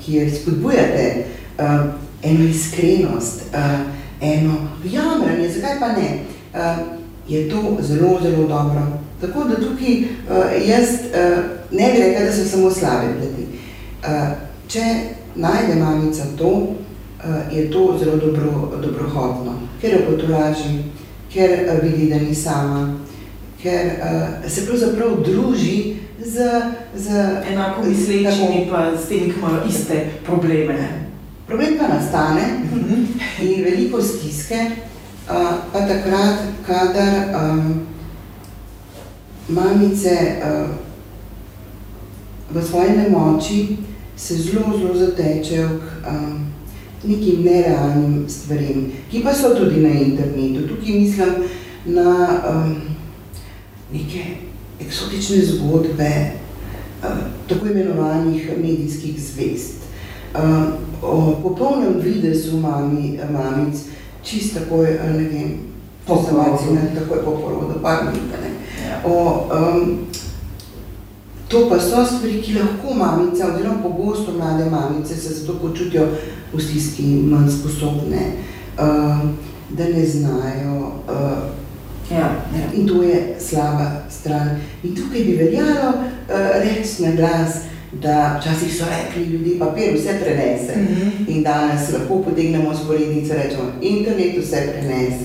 ki 0.00 0.14
je 0.16 0.30
spodbujate 0.30 1.04
eno 2.22 2.44
iskrenost, 2.48 3.52
eno 4.20 4.56
jamranje, 4.84 5.48
zakaj 5.52 5.78
pa 5.80 5.92
ne, 5.92 6.08
je 7.28 7.48
to 7.50 7.76
zelo, 7.80 8.18
zelo 8.22 8.48
dobro 8.48 8.82
Tako 9.20 9.44
da 9.44 9.56
tukaj 9.56 9.94
jaz 10.66 10.88
ne 11.70 11.92
bi 11.92 11.98
rekla, 12.02 12.24
da 12.24 12.32
so 12.32 12.44
samo 12.48 12.70
slabe 12.70 13.12
plati. 13.20 13.46
Uh, 14.02 14.34
če 14.66 14.82
najde 15.34 15.76
mamica 15.78 16.24
to, 16.38 16.48
uh, 16.48 17.52
je 17.52 17.70
to 17.70 17.98
zelo 17.98 18.16
dobro, 18.16 18.72
dobrohotno, 18.82 19.52
ker 19.80 19.94
jo 19.94 20.00
potolaži, 20.10 20.78
ker 21.32 21.50
uh, 21.68 21.82
vidi, 21.82 22.08
da 22.10 22.18
ni 22.18 22.34
sama, 22.34 22.98
ker 23.62 23.92
se 24.50 24.64
pravzaprav 24.66 25.20
druži 25.22 25.94
z, 26.18 26.48
z 26.98 27.08
enako 27.52 27.84
mislečimi, 27.86 28.66
pa 28.70 28.90
s 28.98 29.06
tem, 29.06 29.30
ki 29.30 29.38
imajo 29.38 29.60
iste 29.68 30.00
probleme. 30.26 30.88
Problem 31.46 31.78
pa 31.78 31.86
nastane 31.86 32.42
in 33.42 33.62
veliko 33.64 34.02
stiske, 34.02 34.58
pa 35.72 35.86
takrat, 35.86 36.42
kadar 36.66 37.30
um, 37.38 37.86
mamice 39.48 40.42
uh, 40.42 40.70
v 42.50 42.66
svoji 42.66 42.90
nemoči 42.96 43.76
se 44.16 44.34
zelo, 44.34 44.78
zelo 44.78 44.94
zatečejo 44.94 45.68
k 45.68 46.08
um, 46.08 46.46
nekim 47.04 47.42
nerealnim 47.44 48.28
stvarem, 48.28 48.92
ki 49.10 49.22
pa 49.22 49.34
so 49.34 49.54
tudi 49.54 49.80
na 49.80 49.90
internetu. 49.90 50.68
Tukaj 50.68 50.94
mislim 50.94 51.34
na 51.84 52.28
um, 52.50 52.76
neke 53.92 54.24
eksotične 54.80 55.36
zgodbe 55.36 56.30
uh, 57.02 57.08
tako 57.48 57.66
imenovanih 57.66 58.50
medijskih 58.56 59.20
zvest. 59.20 59.82
Uh, 60.34 60.72
o 61.02 61.40
popolnem 61.42 62.00
videzu 62.00 62.56
mami, 62.56 63.18
mamic, 63.30 63.74
čist 64.22 64.54
takoj, 64.54 64.86
ne 65.18 65.28
vem, 65.28 65.58
po 66.06 66.14
porodu, 66.14 66.78
takoj 66.94 67.24
po 67.24 67.30
porodu, 67.30 67.82
par 67.82 68.04
minut, 68.04 68.30
ne. 68.42 68.50
Ja. 68.86 69.02
O, 69.04 69.48
um, 69.50 70.06
to 71.52 71.68
pa 71.68 71.80
so 71.80 72.04
stvari, 72.06 72.42
ki 72.42 72.54
lahko 72.54 72.94
mamice, 72.94 73.44
oziroma 73.44 73.82
pogosto 73.82 74.32
mlade 74.32 74.70
mamice 74.70 75.16
se 75.16 75.34
zato 75.34 75.58
počutijo 75.58 76.06
v 76.52 76.60
stiski 76.60 77.02
manj 77.02 77.50
sposobne, 77.50 78.22
uh, 78.78 79.28
da 79.70 79.84
ne 79.84 80.06
znajo. 80.06 80.92
Uh, 81.08 81.42
ja, 82.10 82.18
ja. 82.56 82.72
In 82.74 82.88
to 82.88 83.02
je 83.02 83.36
slaba 83.40 83.90
stran. 84.10 84.48
In 84.82 84.96
tukaj 84.96 85.24
bi 85.24 85.32
veljalo 85.32 85.88
uh, 85.88 86.34
reči 86.64 87.02
na 87.02 87.12
glas, 87.16 87.56
da 87.92 88.40
včasih 88.40 88.76
so 88.78 88.84
rekli 88.88 89.24
ljudi, 89.24 89.58
papir 89.58 89.94
vse 89.94 90.18
prenese. 90.24 90.76
Mm 90.76 90.86
-hmm. 90.86 91.36
In 91.36 91.42
danes 91.42 91.92
lahko 91.92 92.22
potegnemo 92.22 92.74
sporednice, 92.74 93.34
rečemo, 93.34 93.62
internet 93.80 94.38
vse 94.38 94.68
prenese. 94.72 95.24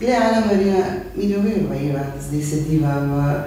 Gledala 0.00 0.42
Marija, 0.46 0.84
mi 1.16 1.26
ne 1.26 1.36
vemo, 1.36 2.00
zdaj 2.28 2.42
sediva 2.42 2.98
v 2.98 3.42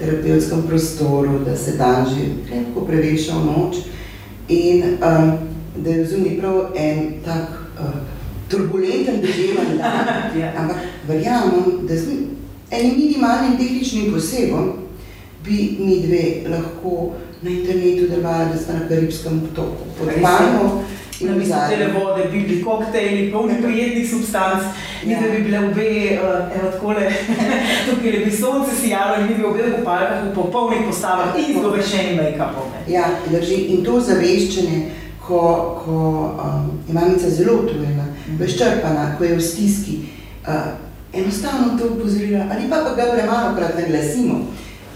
terapevtskem 0.00 0.62
prostoru, 0.62 1.38
da 1.44 1.56
se 1.56 1.76
dan 1.76 2.06
že 2.08 2.48
krepko 2.48 2.86
preveša 2.86 3.36
v 3.36 3.44
noč 3.46 3.76
in 4.48 4.82
um, 4.82 5.38
da 5.76 5.90
je 5.90 6.06
zunaj 6.06 6.38
prav 6.40 6.72
en 6.76 7.12
tak 7.24 7.48
uh, 7.78 8.00
turbulenten 8.48 9.20
deževen 9.20 9.78
dan. 9.78 10.06
ja. 10.40 10.52
Ampak 10.56 10.76
verjamem, 11.08 11.86
da 11.88 11.96
z 11.96 12.06
enim 12.70 12.96
minimalnim 12.98 13.58
tehničnim 13.58 14.12
posebom 14.12 14.72
bi 15.44 15.76
mi 15.78 16.00
dve 16.02 16.50
lahko 16.50 17.12
na 17.42 17.50
internetu 17.50 18.08
delovali, 18.08 18.50
da 18.52 18.58
sta 18.58 18.72
na 18.72 18.88
Karibskem 18.88 19.40
potoku 19.40 19.84
pod 19.98 20.08
mano. 20.22 20.82
Na 21.20 21.36
mestu 21.36 21.54
tele 21.68 21.86
vode 21.92 22.24
bi 22.32 22.40
bili 22.40 22.62
koktejli, 22.64 23.32
polni 23.32 23.54
prijetnih 23.62 24.10
substanc, 24.10 24.62
in 25.04 25.10
ja. 25.10 25.20
da 25.20 25.28
bi 25.28 25.42
bile 25.42 25.58
obe, 25.58 26.18
uh, 26.22 26.56
evo 26.56 26.70
takole, 26.72 27.12
tukaj 27.86 28.24
bi 28.24 28.30
sonce 28.30 28.76
sijalo 28.80 29.20
in 29.20 29.28
bi 29.28 29.34
bili 29.34 29.48
obe 29.48 29.62
v 29.62 29.74
kupalkah 29.78 30.24
v 30.24 30.34
popolnih 30.34 30.80
postavah 30.86 31.36
in 31.38 31.58
zgovešeni 31.58 32.16
make-upom. 32.16 32.72
Ja, 32.88 33.04
drži. 33.30 33.54
In 33.54 33.84
to 33.84 34.00
zaveščanje, 34.00 34.80
ko, 35.26 35.40
ko 35.84 35.96
um, 36.44 36.70
je 36.88 36.94
mamica 36.94 37.30
zelo 37.30 37.62
utrujena, 37.62 38.04
mm. 38.28 38.42
izčrpana, 38.44 39.14
ko 39.18 39.24
je 39.24 39.36
v 39.36 39.42
stiski, 39.42 39.98
uh, 40.48 40.72
enostavno 41.12 41.78
to 41.78 41.94
upozorila, 41.94 42.46
ali 42.50 42.70
pa 42.70 42.76
pa 42.76 42.94
ga 42.94 43.12
premalo 43.12 43.56
krat 43.56 43.76
naglasimo, 43.78 44.34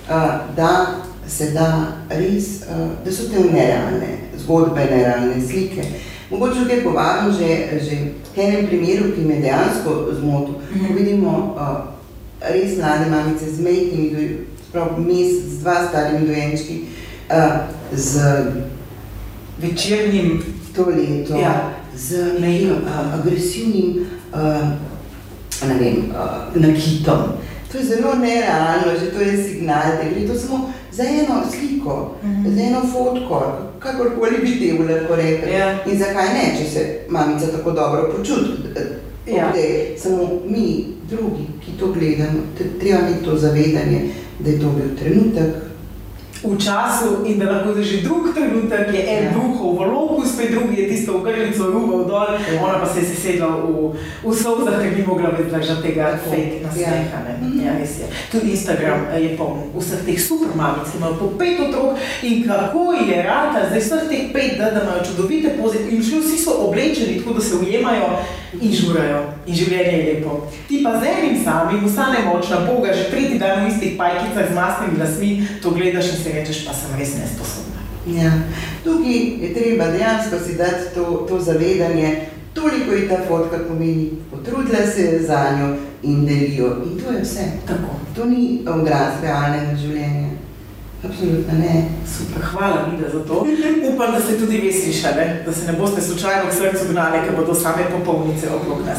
uh, 0.09 0.57
da 0.57 0.87
se 1.29 1.51
da 1.51 1.69
res, 2.09 2.63
uh, 2.63 3.05
da 3.05 3.13
so 3.13 3.29
te 3.29 3.45
nerealne 3.53 4.17
zgodbe, 4.37 4.89
nerealne 4.91 5.41
slike. 5.49 5.85
Mogoče 6.35 6.61
tukaj 6.61 6.83
povabim 6.83 7.33
že, 7.33 7.49
že 7.79 7.97
k 8.35 8.39
enem 8.39 8.67
primeru, 8.67 9.13
ki 9.15 9.21
me 9.21 9.35
dejansko 9.41 9.91
zmotil. 10.19 10.55
Mm 10.55 10.81
-hmm. 10.81 10.97
Vidimo 10.97 11.55
uh, 11.57 11.95
res 12.41 12.77
mlade 12.79 13.11
mamice 13.11 13.51
z 13.51 13.61
mejkimi, 13.61 14.39
prav 14.73 14.99
mesec, 14.99 15.47
z 15.51 15.59
dva 15.59 15.89
starimi 15.89 16.27
dojenčki, 16.27 16.81
uh, 17.31 17.53
z 17.93 18.21
večernim 19.63 20.43
toaleto, 20.77 21.37
ja. 21.37 21.71
z 21.97 22.41
nekim 22.41 22.71
uh, 22.71 23.15
agresivnim 23.15 24.07
uh, 24.35 24.69
ne 25.69 25.75
vem, 25.79 25.97
uh, 26.11 26.63
nakitom. 26.63 27.23
To 27.73 27.79
je 27.79 27.85
zelo 27.85 28.15
nerealno, 28.15 28.99
že 29.01 29.11
to 29.11 29.21
je 29.21 29.45
signal, 29.45 29.83
da 29.83 30.11
gre 30.11 30.27
to 30.27 30.35
samo 30.35 30.73
za 30.93 31.03
eno 31.03 31.43
sliko, 31.51 32.17
mm 32.23 32.31
-hmm. 32.31 32.55
za 32.55 32.63
eno 32.63 32.81
fotko, 32.93 33.57
kakorkoli 33.85 34.39
bi 34.43 34.59
te 34.59 34.73
lahko 34.93 35.17
rekli. 35.17 35.53
Ja. 35.53 35.69
In 35.87 35.99
zakaj 35.99 36.33
ne, 36.35 36.45
če 36.59 36.69
se 36.71 36.85
mamica 37.09 37.53
tako 37.53 37.71
dobro 37.71 38.13
počuti? 38.17 38.53
Ja. 39.27 39.53
Samo 39.99 40.29
mi, 40.47 40.87
drugi, 41.11 41.47
ki 41.65 41.79
to 41.81 41.93
gledamo, 41.93 42.41
treba 42.81 42.99
imeti 42.99 43.25
to 43.25 43.37
zavedanje, 43.37 44.01
da 44.39 44.51
je 44.51 44.61
to 44.61 44.71
bil 44.71 44.97
trenutek, 44.99 45.55
v 46.45 46.59
času 46.59 47.25
in 47.27 47.39
da 47.39 47.51
lahko 47.51 47.83
že 47.83 48.03
drug 48.03 48.35
trenutek 48.35 48.95
je 48.95 49.03
en 49.09 49.25
ja. 49.25 49.33
duh 49.33 49.57
v 49.57 49.81
loku, 49.93 50.23
spet 50.29 50.51
drugi 50.51 50.83
je 50.83 50.89
tisto 50.89 51.19
v 51.19 51.25
grlico 51.25 51.65
rubo 51.71 52.05
dol, 52.05 52.37
ja. 52.37 52.61
ona 52.63 52.79
pa 52.79 52.87
se 52.87 53.01
je 53.01 53.07
sesedla 53.07 53.49
v, 53.49 53.97
v 54.25 54.35
solzah, 54.35 54.77
ker 54.83 54.93
ni 54.93 55.03
mogla 55.07 55.33
več 55.33 55.49
držati 55.51 55.83
tega 55.83 56.19
fake 56.21 56.61
nasmeha. 56.63 57.19
Ja. 57.25 57.37
Mhm. 57.41 57.61
Ja, 57.65 57.73
Tudi 58.33 58.51
Instagram 58.51 59.09
eh, 59.13 59.21
je 59.25 59.31
poln 59.39 59.73
vseh 59.75 60.05
teh 60.05 60.21
super 60.21 60.53
mamic, 60.55 60.91
ki 60.91 61.01
imajo 61.01 61.15
po 61.19 61.27
pet 61.39 61.61
otrok 61.61 61.99
in 62.23 62.45
kako 62.45 62.93
je 62.93 63.17
rata, 63.23 63.67
zdaj 63.69 63.81
vseh 63.81 64.05
teh 64.11 64.25
pet, 64.33 64.59
da, 64.59 64.71
da 64.71 64.85
imajo 64.85 65.05
čudovite 65.09 65.57
poze 65.59 65.81
in 65.89 66.01
vsi 66.01 66.39
so 66.39 66.69
oblečeni 66.69 67.19
tako, 67.19 67.39
da 67.39 67.41
se 67.41 67.57
ujemajo 67.57 68.09
in 68.61 68.73
žurajo 68.73 69.21
in 69.47 69.55
življenje 69.55 69.97
je 69.97 70.05
lepo. 70.13 70.37
Ti 70.69 70.81
pa 70.85 70.95
z 71.01 71.11
enim 71.11 71.37
samim 71.45 71.85
ustane 71.85 72.23
močna 72.27 72.61
Boga, 72.69 72.95
že 72.95 73.09
tretji 73.11 73.39
dan 73.39 73.65
v 73.65 73.73
istih 73.73 73.97
pajkicah 73.99 74.51
z 74.51 74.55
masnimi 74.55 75.01
lasmi, 75.01 75.31
to 75.63 75.75
gledaš 75.75 76.13
in 76.15 76.21
se 76.23 76.34
rečeš, 76.35 76.65
pa 76.67 76.75
sem 76.75 76.99
res 76.99 77.15
nesposobna. 77.19 77.81
Ja. 78.07 78.33
Tukaj 78.85 79.19
je 79.41 79.55
treba 79.55 79.87
dejansko 79.91 80.39
si 80.47 80.55
dati 80.55 80.95
to, 80.95 81.27
to 81.29 81.41
zavedanje, 81.41 82.27
toliko 82.55 82.93
je 82.93 83.09
ta 83.09 83.17
fotka 83.29 83.59
pomeni, 83.69 84.11
potrudila 84.31 84.87
se 84.95 85.03
je 85.03 85.23
za 85.23 85.57
njo 85.59 85.77
in 86.03 86.27
delijo. 86.27 86.77
In 86.85 87.01
to 87.01 87.13
je 87.13 87.23
vse. 87.23 87.45
Tako. 87.67 87.97
To 88.17 88.25
ni 88.25 88.61
odraz 88.67 89.23
realnega 89.23 89.77
življenja. 89.77 90.29
Absolutno 91.05 91.53
ne. 91.59 91.85
Super, 92.17 92.43
hvala 92.43 92.89
Vida 92.91 93.09
za 93.13 93.25
to. 93.25 93.47
Upam, 93.95 94.13
da 94.13 94.21
ste 94.21 94.39
tudi 94.39 94.59
vi 94.59 94.73
slišali, 94.73 95.25
da 95.47 95.53
se 95.53 95.73
ne 95.73 95.79
boste 95.79 96.01
slučajno 96.01 96.51
k 96.51 96.55
srcu 96.55 96.93
gnali, 96.93 97.19
ker 97.27 97.37
bodo 97.37 97.55
same 97.55 97.85
popolnice 97.99 98.49
okrog 98.51 98.87
nas. 98.87 98.99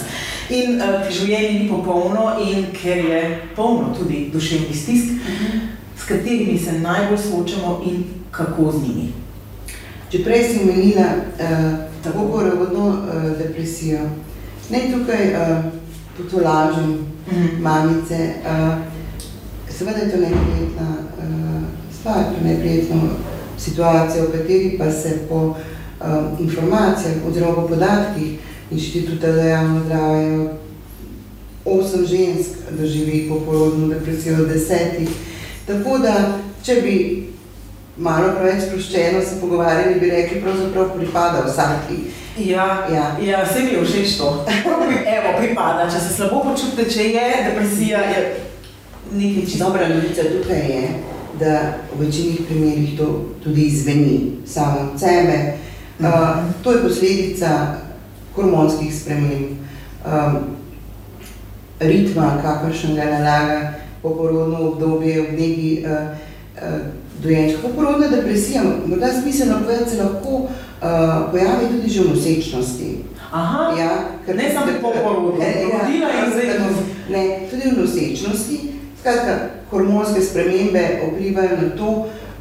In 0.49 0.81
uh, 0.81 1.09
življenje 1.09 1.59
ni 1.59 1.69
popolno 1.69 2.35
in 2.45 2.65
ker 2.81 2.97
je 2.97 3.21
polno 3.55 3.95
tudi 3.97 4.29
duševnih 4.33 4.81
stisk, 4.81 5.05
uh 5.05 5.17
-huh. 5.17 5.84
S 6.05 6.07
katerimi 6.07 6.59
se 6.59 6.79
najbolj 6.79 7.17
soočamo 7.17 7.81
in 7.85 8.03
kako 8.31 8.71
z 8.71 8.81
njimi. 8.81 9.13
Če 10.09 10.23
prej 10.23 10.43
si 10.43 10.59
omenila 10.61 11.05
uh, 11.17 11.79
tako 12.03 12.27
porovodno 12.31 12.87
uh, 12.87 13.23
depresijo, 13.37 13.99
ne 14.69 14.79
tukaj 14.91 15.33
uh, 15.33 15.65
potolažim 16.17 16.91
mhm. 17.31 17.41
-huh. 17.41 17.59
mamice, 17.59 18.33
uh, 18.45 18.77
seveda 19.69 19.97
je 19.97 20.11
to 20.11 20.17
neprijetna 20.17 20.89
uh, 21.17 21.63
stvar, 21.99 22.23
to 22.23 22.47
neprijetno 22.47 23.01
situacijo, 23.57 24.25
v 24.25 24.31
kateri 24.31 24.75
pa 24.77 24.91
se 24.91 25.19
po 25.29 25.35
um, 25.35 25.55
informacijah 26.39 27.15
oziroma 27.27 27.55
po 27.55 27.67
podatkih 27.67 28.39
inštituta 28.71 29.33
za 29.33 29.41
javno 29.41 29.81
zdravje 29.85 30.49
osem 31.65 32.05
žensk 32.05 32.49
doživi 32.79 33.29
poporodno 33.29 33.87
depresijo 33.87 34.45
desetih. 34.45 35.09
Tako 35.65 35.97
da, 35.97 36.13
če 36.63 36.75
bi 36.81 36.95
malo 37.97 38.33
preveč 38.37 38.67
sproščeno 38.67 39.21
se 39.23 39.39
pogovarjali, 39.41 39.99
bi 39.99 40.11
rekli, 40.11 40.41
pravzaprav 40.41 40.91
pripada 40.97 41.45
vsaki. 41.47 41.97
Ja, 42.37 42.65
ja. 42.91 43.05
ja 43.23 43.43
vse 43.43 43.63
mi 43.63 43.73
je 43.73 43.85
všeč 43.85 44.17
to. 44.19 44.31
Evo, 45.15 45.33
pripada. 45.39 45.87
Če 45.89 46.01
se 46.03 46.13
slabo 46.13 46.43
počutite, 46.43 46.89
če 46.91 47.07
je 47.15 47.29
depresija, 47.47 48.01
je 48.11 48.25
nekaj 49.11 49.45
čisto. 49.45 49.63
Dobra 49.65 49.87
novica 49.89 50.25
tukaj 50.33 50.67
je, 50.69 50.83
da 51.39 51.53
v 51.93 52.03
večini 52.03 52.43
primerih 52.47 52.97
to 52.99 53.07
tudi 53.43 53.69
izveni 53.71 54.19
samo 54.45 54.91
od 54.91 54.99
sebe. 54.99 55.39
Uh, 55.99 56.43
to 56.63 56.71
je 56.71 56.83
posledica 56.83 57.49
hormonskih 58.35 58.91
sprememb, 58.91 59.55
um, 60.03 60.37
ritma, 61.79 62.33
kakršen 62.43 62.95
ga 62.99 63.05
nalaga 63.13 63.84
poporodno 64.05 64.61
obdobje, 64.69 65.21
v 65.21 65.31
neki 65.39 65.71
uh, 65.81 65.91
uh, 66.61 66.79
dojenčka. 67.23 67.61
Poporodna 67.61 68.07
depresija, 68.07 68.63
morda 68.85 69.09
smiselno 69.21 69.59
povedati, 69.63 69.89
se 69.89 70.03
lahko 70.03 70.29
uh, 70.29 70.49
pojavi 71.31 71.65
tudi 71.71 71.89
že 71.89 72.01
v 72.01 72.09
nosečnosti. 72.13 72.89
Aha, 73.31 73.73
ja, 73.79 73.89
ker 74.25 74.35
ne 74.35 74.51
samo 74.53 74.77
po 74.81 74.93
porodu, 74.93 75.31
rodila 75.41 76.09
in 76.21 76.31
zdaj 76.31 76.47
ne, 77.09 77.23
tudi 77.49 77.65
v 77.73 77.79
nosečnosti. 77.81 78.57
Skratka, 78.99 79.33
hormonske 79.71 80.21
spremembe 80.21 81.01
vplivajo 81.01 81.57
na 81.61 81.69
to, 81.77 81.89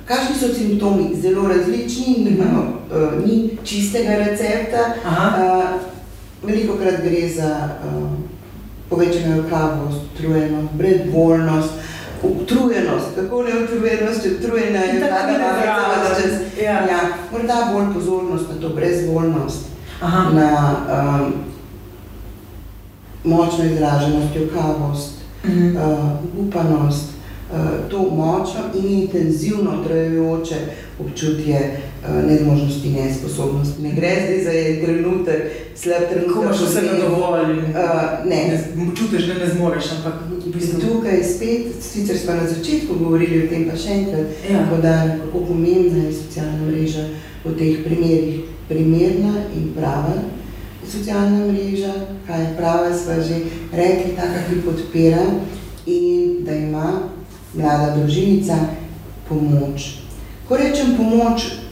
kakšni 0.04 0.36
so 0.36 0.48
simptomi, 0.54 1.16
zelo 1.16 1.48
različni, 1.48 2.28
nimamo, 2.28 2.62
uh, 2.92 3.26
ni 3.26 3.56
čistega 3.64 4.20
recepta. 4.20 4.94
Uh, 5.04 5.94
veliko 6.44 6.76
krat 6.76 7.00
gre 7.00 7.28
za 7.28 7.68
uh, 7.80 8.33
povečano 8.94 9.42
kavost, 9.50 9.98
utrujenost, 10.14 10.72
brezvoljnost, 10.72 11.70
utrujenost, 12.22 13.06
kako 13.16 13.42
ne 13.42 13.50
utrujenost, 13.64 14.26
utrujena 14.38 14.78
je 14.78 15.00
ta 15.00 15.26
narava, 15.26 15.94
da 16.02 16.22
čez, 16.22 16.32
ja. 16.64 16.72
ja, 16.72 17.00
morda 17.32 17.70
bolj 17.72 17.94
pozornost 17.94 18.44
na 18.48 18.60
to 18.60 18.74
brezvoljnost, 18.74 19.66
Aha. 20.00 20.30
na 20.30 20.76
um, 21.22 21.32
močno 23.24 23.64
izraženost, 23.64 24.34
kavost, 24.54 25.12
mhm. 25.44 25.76
uh, 25.76 26.46
upanost, 26.46 27.08
uh, 27.52 27.90
to 27.90 27.98
močno 27.98 28.60
in 28.74 29.02
intenzivno 29.02 29.84
trajajoče 29.86 30.56
občutje 31.00 31.58
uh, 32.02 32.30
nezmožnosti, 32.30 32.90
nesposobnosti. 32.90 33.82
Ne 33.82 33.92
gre 33.92 34.12
zdaj 34.24 34.44
za 34.44 34.52
en 34.52 34.84
trenutek, 34.84 35.40
slab 35.76 36.06
trenutek. 36.10 36.34
Ko 36.34 36.42
imaš 36.42 36.60
vse 36.60 36.82
na 36.82 36.98
dovolj, 37.00 37.58
uh, 37.58 38.28
ne. 38.28 38.40
ne 38.76 38.86
čutiš, 38.96 39.26
da 39.26 39.34
ne 39.34 39.50
zmoreš. 39.54 39.90
Ampak 39.96 40.14
v 40.46 40.52
bistvu... 40.54 40.80
Tukaj 40.80 41.24
spet, 41.24 41.74
sicer 41.80 42.18
smo 42.18 42.34
na 42.34 42.46
začetku 42.46 42.94
govorili 42.98 43.44
o 43.44 43.50
tem, 43.50 43.66
pa 43.70 43.76
še 43.76 43.98
enkrat, 44.00 44.46
ja. 44.50 44.66
podali, 44.70 45.18
kako 45.24 45.44
pomembna 45.50 46.06
je 46.06 46.14
socialna 46.14 46.70
mreža 46.70 47.08
v 47.44 47.58
teh 47.58 47.84
primerih. 47.84 48.40
Primerna 48.64 49.44
in 49.52 49.74
prava 49.76 50.14
socialna 50.90 51.46
mreža, 51.46 51.92
kaj 52.26 52.40
je 52.42 52.56
prava, 52.56 52.98
smo 52.98 53.14
že 53.22 53.34
rekli, 53.72 54.16
taka, 54.16 54.44
ki 54.48 54.62
podpira 54.64 55.24
in 55.86 56.44
da 56.44 56.54
ima 56.54 57.00
mlada 57.54 57.96
družinica 57.96 58.56
pomoč. 59.28 60.03
Ko 60.48 60.56
rečem 60.56 60.96
pomoč, 60.96 61.64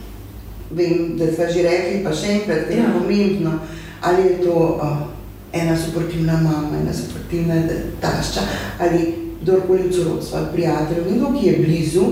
vem, 0.71 1.17
da 1.17 1.29
smo 1.29 1.45
že 1.53 1.61
rekli, 1.61 2.03
pa 2.03 2.09
še 2.09 2.39
enkrat, 2.39 2.65
da 2.67 2.73
je 2.73 2.81
ja. 2.81 2.89
pomembno, 2.89 3.59
ali 4.01 4.21
je 4.23 4.37
to 4.41 4.55
uh, 4.81 5.05
ena 5.53 5.77
suportivna 5.77 6.39
mama, 6.41 6.81
ena 6.81 6.93
suportivna 6.93 7.61
tašča, 8.01 8.41
ali 8.81 9.13
kdorkoli 9.43 9.89
v 9.89 9.93
sorodstvu, 9.93 10.47
prijateljev, 10.53 11.05
nekdo, 11.11 11.33
ki 11.37 11.47
je 11.47 11.59
blizu. 11.61 12.05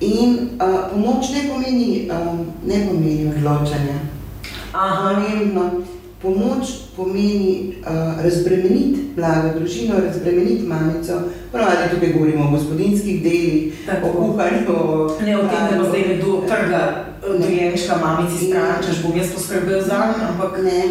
In 0.00 0.56
uh, 0.56 0.88
pomoč 0.88 1.34
ne 1.36 1.42
pomeni, 1.52 2.08
um, 2.08 2.46
ne 2.64 2.78
pomeni 2.88 3.28
odločanja. 3.28 4.00
Pomembno, 4.72 5.84
pomoč 6.22 6.66
pomeni 6.96 7.74
uh, 7.80 8.24
razbremeniti 8.24 9.00
mlado 9.16 9.58
družino, 9.58 9.94
razbremeniti 10.06 10.62
mamico. 10.62 11.20
Pravno 11.52 11.88
tukaj 11.94 12.12
govorimo 12.12 12.44
o 12.44 12.50
gospodinskih 12.50 13.22
delih, 13.22 13.74
Tako. 13.86 14.08
o 14.08 14.12
kuhanju. 14.12 14.76
Ne 15.26 15.36
o 15.38 15.40
tem, 15.40 15.62
da 15.70 15.78
bo 15.78 15.88
zdaj 15.88 16.02
nekdo 16.08 16.42
trga 16.48 17.04
dojenčka 17.38 17.96
mamici 17.96 18.46
stran, 18.46 18.74
češ 18.86 19.02
bom 19.02 19.16
jaz 19.16 19.32
poskrbel 19.34 19.80
za 19.82 19.96
njo, 19.96 20.26
ampak 20.28 20.62
ne. 20.62 20.82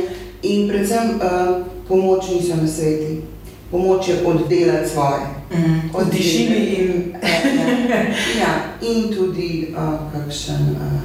In 0.44 0.70
predvsem 0.70 1.10
uh, 1.16 1.66
pomoč 1.88 2.30
niso 2.30 2.56
na 2.56 2.68
sveti. 2.68 3.22
Pomoč 3.72 4.08
je 4.08 4.16
oddelati 4.26 4.90
svoje. 4.90 5.20
Mm, 5.52 5.90
od 5.94 6.12
tišine 6.12 6.58
in... 6.58 7.14
ja, 8.42 8.54
in 8.82 9.14
tudi 9.14 9.68
uh, 9.78 10.14
kakšen 10.14 10.76
uh, 10.76 11.02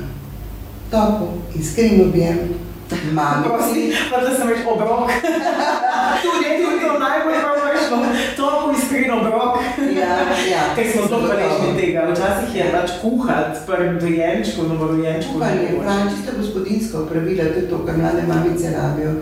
topel, 0.91 1.29
iskren 1.61 2.01
objem. 2.09 2.39
Mami. 3.12 3.44
Prosim, 3.49 3.92
pa 4.11 4.20
da 4.25 4.35
sem 4.37 4.49
več 4.49 4.66
obrok. 4.66 5.11
tudi, 6.25 6.49
tudi 6.61 6.81
to 6.83 6.99
najbolj 6.99 7.38
pravično, 7.44 8.01
to 8.37 8.51
je 8.51 8.77
iskren 8.79 9.14
obrok. 9.18 9.59
ja, 10.01 10.18
ja. 10.51 10.64
Ker 10.77 10.90
smo 10.92 11.07
zelo 11.09 11.29
hvaležni 11.29 11.73
tega. 11.81 12.09
Včasih 12.11 12.57
je 12.57 12.68
pač 12.73 12.99
kuhati 13.03 13.64
prvim 13.66 13.99
dojenčku, 14.01 14.68
novorojenčku. 14.68 15.38
Kuhanje 15.38 15.62
je 15.62 15.81
pravi 15.81 16.12
čisto 16.16 16.37
gospodinsko 16.38 17.07
pravilo, 17.11 17.49
to 17.53 17.59
je 17.59 17.68
to, 17.70 17.81
kar 17.87 17.99
mlade 17.99 18.23
mamice 18.29 18.77
rabijo. 18.77 19.16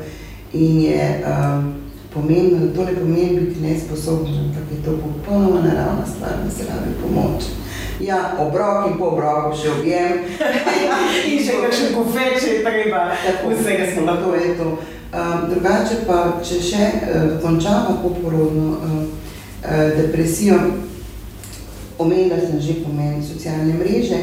In 0.52 0.80
je 0.84 1.24
um, 1.24 1.74
pomembno, 2.14 2.66
da 2.66 2.74
to 2.74 2.84
ne 2.84 2.94
pomeni 2.94 3.40
biti 3.40 3.60
nesposobni, 3.60 4.38
ampak 4.38 4.72
je 4.72 4.82
to 4.84 4.98
popolnoma 5.00 5.60
naravna 5.60 6.06
stvar, 6.06 6.32
da 6.44 6.50
se 6.50 6.68
rabi 6.68 6.92
pomoč. 7.02 7.61
Ja, 8.02 8.34
obrok 8.38 8.90
in 8.90 8.96
po 8.98 9.12
obroku 9.14 9.54
še 9.54 9.68
objem. 9.76 10.24
in 11.30 11.38
še 11.38 11.60
kakšen 11.62 11.92
kofet, 11.94 12.34
če 12.42 12.48
je 12.56 12.62
treba. 12.64 13.02
Tako, 13.22 13.52
vsega 13.54 13.84
smo 13.92 14.06
lahko 14.08 14.32
je 14.34 14.56
to. 14.58 14.70
Um, 15.12 15.44
drugače 15.52 16.00
pa, 16.08 16.16
če 16.42 16.58
še 16.66 16.86
uh, 16.88 17.28
končamo 17.44 18.00
poporodno 18.02 18.72
uh, 18.74 18.96
uh, 19.06 19.84
depresijo, 19.94 20.56
omenila 22.00 22.40
sem 22.40 22.58
že 22.64 22.80
pomen 22.82 23.20
socialne 23.22 23.76
mreže, 23.76 24.18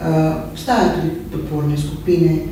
uh, 0.00 0.48
obstajajo 0.50 0.96
tudi 0.96 1.12
podporne 1.30 1.78
skupine. 1.78 2.48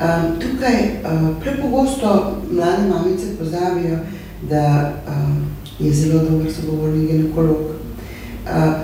Um, 0.00 0.38
tukaj 0.40 0.78
uh, 1.02 1.26
prepogosto 1.42 2.40
mlade 2.48 2.88
mamice 2.88 3.34
pozabijo, 3.36 4.00
da 4.48 4.64
um, 5.04 5.44
je 5.76 5.92
zelo 5.92 6.24
dober 6.24 6.48
sogovorni 6.48 7.04
ginekolog, 7.10 7.68
uh, 7.68 7.69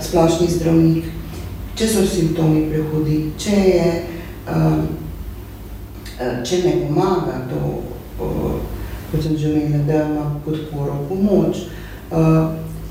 splošni 0.00 0.48
zdravnik, 0.50 1.04
če 1.76 1.88
so 1.88 2.04
simptomi 2.08 2.66
prehudi, 2.70 3.18
če, 3.38 3.56
je, 3.68 3.88
če 6.18 6.60
ne 6.64 6.74
pomaga 6.84 7.42
to, 7.50 7.72
kot 8.18 9.22
sem 9.22 9.36
že 9.36 9.52
omenila, 9.52 9.82
da 9.88 10.04
ima 10.06 10.28
podporo, 10.44 11.00
pomoč, 11.08 11.66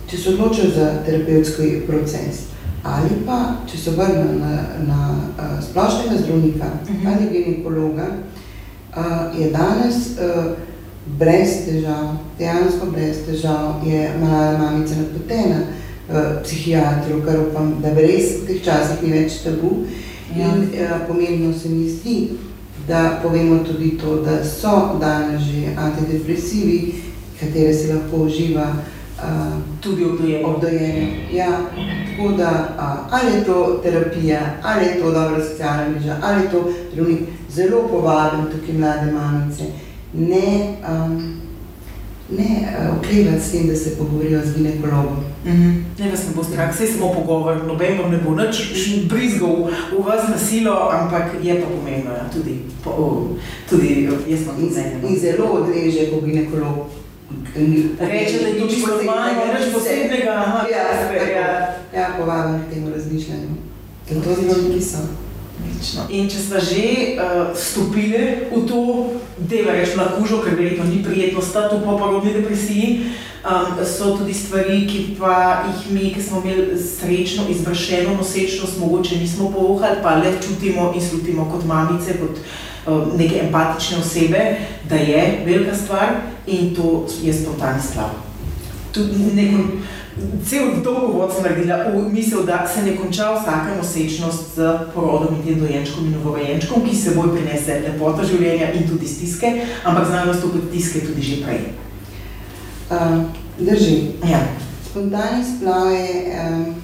če 0.09 0.17
se 0.17 0.33
odločijo 0.33 0.73
za 0.75 0.91
terapevtski 1.05 1.85
proces 1.87 2.45
ali 2.85 3.15
pa 3.25 3.39
če 3.65 3.79
se 3.81 3.91
vrne 3.97 4.35
na, 4.37 4.51
na 4.85 5.61
splošnega 5.61 6.19
zdravnika 6.19 6.67
mhm. 6.85 7.07
ali 7.09 7.29
ginekologa, 7.31 8.05
je 9.33 9.49
danes 9.51 9.95
brez 11.05 11.55
težav, 11.65 12.15
dejansko 12.37 12.91
brez 12.93 13.23
težav, 13.25 13.81
je 13.85 14.05
mala 14.21 14.57
mamica 14.57 14.95
napotena, 15.01 15.63
uh, 16.09 16.41
psihiatru, 16.43 17.21
kar 17.25 17.39
upam, 17.39 17.77
da 17.81 17.93
res 17.93 18.41
v 18.41 18.47
teh 18.47 18.63
časih 18.63 19.03
ni 19.03 19.13
več 19.13 19.41
tabu. 19.43 19.85
Ja. 20.35 20.51
In 20.51 20.69
uh, 20.73 21.05
pomembno 21.07 21.53
se 21.53 21.69
mi 21.69 21.89
zdi, 21.89 22.37
da 22.87 23.19
povemo 23.23 23.63
tudi 23.63 23.97
to, 23.97 24.21
da 24.25 24.43
so 24.43 24.97
danes 24.99 25.41
že 25.41 25.73
antidepresivi, 25.77 26.95
katere 27.39 27.73
se 27.73 27.93
lahko 27.93 28.25
uživa 28.25 28.67
uh, 28.75 29.55
tudi 29.81 30.05
obdojenje. 30.43 31.29
Ja, 31.33 31.49
tako 32.11 32.31
da 32.37 32.75
uh, 32.77 33.13
ali 33.13 33.37
je 33.37 33.43
to 33.45 33.79
terapija, 33.83 34.39
ali 34.63 34.85
je 34.85 34.99
to 34.99 35.11
dobra 35.11 35.45
socialna 35.45 35.89
mreža, 35.89 36.17
ali 36.21 36.43
je 36.43 36.51
to 36.51 36.71
zdravnik, 36.91 37.19
zelo 37.49 37.87
povabim 37.87 38.45
tukaj 38.51 38.75
mlade 38.75 39.11
mamice. 39.11 39.63
Ne, 40.13 40.77
um, 40.89 41.44
ne 42.29 42.43
uh, 42.43 42.97
oklevati 42.97 43.43
s 43.43 43.51
tem, 43.51 43.67
da 43.67 43.75
se 43.75 43.97
pogovorijo 43.97 44.41
z 44.45 44.57
ginekologom. 44.57 45.17
Mm 45.45 45.51
-hmm. 45.51 45.83
Ne, 45.99 46.11
da 46.11 46.17
se 46.17 46.23
bo 46.35 46.43
strah, 46.43 46.75
vse 46.75 46.87
samo 46.87 47.13
pogovor, 47.13 47.63
noben 47.65 47.97
vam 48.01 48.11
ne 48.11 48.17
bo 48.17 48.35
nič 48.35 48.55
brizgal 49.09 49.69
v 49.91 50.05
vas 50.05 50.29
na 50.29 50.37
silo, 50.37 50.89
ampak 50.91 51.25
je 51.43 51.61
pa 51.61 51.67
pomembno, 51.67 52.11
ja, 52.11 52.29
tudi, 52.33 52.59
po, 52.83 52.89
o, 52.89 53.27
tudi 53.69 54.09
jaz 54.27 54.39
sem 54.39 54.55
tudi 54.55 54.73
zajedno. 54.73 55.09
In 55.09 55.19
zelo 55.19 55.45
odreže, 55.45 56.11
ko 56.11 56.21
ginekolog 56.21 56.77
reče, 57.99 58.39
da 58.39 58.47
je 58.47 58.53
nič 58.53 58.73
posebnega, 58.81 59.59
nič 59.59 59.73
posebnega, 59.73 60.31
aha, 60.31 60.67
ja, 60.71 60.83
ja, 61.25 61.77
ja, 61.93 62.15
povabim 62.19 62.61
k 62.61 62.73
temu 62.73 62.89
razmišljanju. 62.89 63.49
In 64.11 64.21
to 64.21 64.29
zdravniki 64.33 64.81
so. 64.81 65.24
In 66.09 66.29
če 66.29 66.39
smo 66.39 66.59
že 66.59 66.83
uh, 67.15 67.51
stopili 67.57 68.47
v 68.51 68.61
to, 68.67 68.81
da 69.37 69.55
je 69.55 69.95
na 69.97 70.07
kužo, 70.17 70.41
ker 70.43 70.55
verjetno 70.55 70.85
ni 70.85 71.03
prijetno 71.03 71.41
stati 71.41 71.75
v 71.75 71.85
poporodni 71.85 72.33
depresiji, 72.33 73.11
um, 73.43 73.79
so 73.85 74.15
tudi 74.17 74.33
stvari, 74.33 74.85
ki 74.87 75.15
pa 75.19 75.65
jih 75.67 75.91
mi, 75.91 76.13
ki 76.13 76.21
smo 76.21 76.41
imeli 76.43 76.79
srečno 76.79 77.47
izvršeno 77.49 78.15
nosečnost, 78.17 78.79
mogoče 78.79 79.19
nismo 79.19 79.51
povohali, 79.51 80.01
pa 80.03 80.15
le 80.15 80.35
čutimo 80.41 80.93
in 80.95 81.01
slutimo 81.01 81.49
kot 81.51 81.65
mamice, 81.65 82.17
kot 82.19 82.39
uh, 82.39 83.13
neke 83.17 83.41
empatične 83.47 83.99
osebe, 83.99 84.45
da 84.89 84.95
je 84.95 85.43
velika 85.45 85.75
stvar 85.75 86.21
in 86.47 86.75
to 86.75 87.05
je 87.23 87.33
spontani 87.33 87.81
splav. 87.81 88.15
Tudi 88.91 89.35
neko 89.35 89.63
cel 90.49 90.81
dolgo 90.83 91.07
vod 91.07 91.33
sem 91.33 91.43
naredila 91.43 91.77
v 91.91 92.09
misel, 92.13 92.45
da 92.47 92.67
se 92.67 92.83
ne 92.83 92.95
konča 92.97 93.33
vsaka 93.35 93.75
nosečnost 93.77 94.55
z 94.55 94.77
porodom 94.93 95.35
in 95.35 95.43
tem 95.43 95.59
dojenčkom 95.59 96.05
in 96.05 96.13
novorojenčkom, 96.15 96.85
ki 96.87 96.95
se 96.95 97.15
boj 97.15 97.33
prinese 97.35 97.81
lepota 97.83 98.23
življenja 98.23 98.71
in 98.73 98.87
tudi 98.87 99.07
stiske, 99.07 99.51
ampak 99.83 100.07
znajo 100.07 100.31
nastopiti 100.31 100.71
tiske 100.77 101.03
tudi 101.07 101.21
že 101.21 101.41
prej. 101.43 101.59
Uh, 102.89 103.25
drži. 103.59 103.97
Ja. 104.29 104.39
spontani 104.89 105.43
splav 105.43 105.91
je 105.91 106.39
um, 106.39 106.75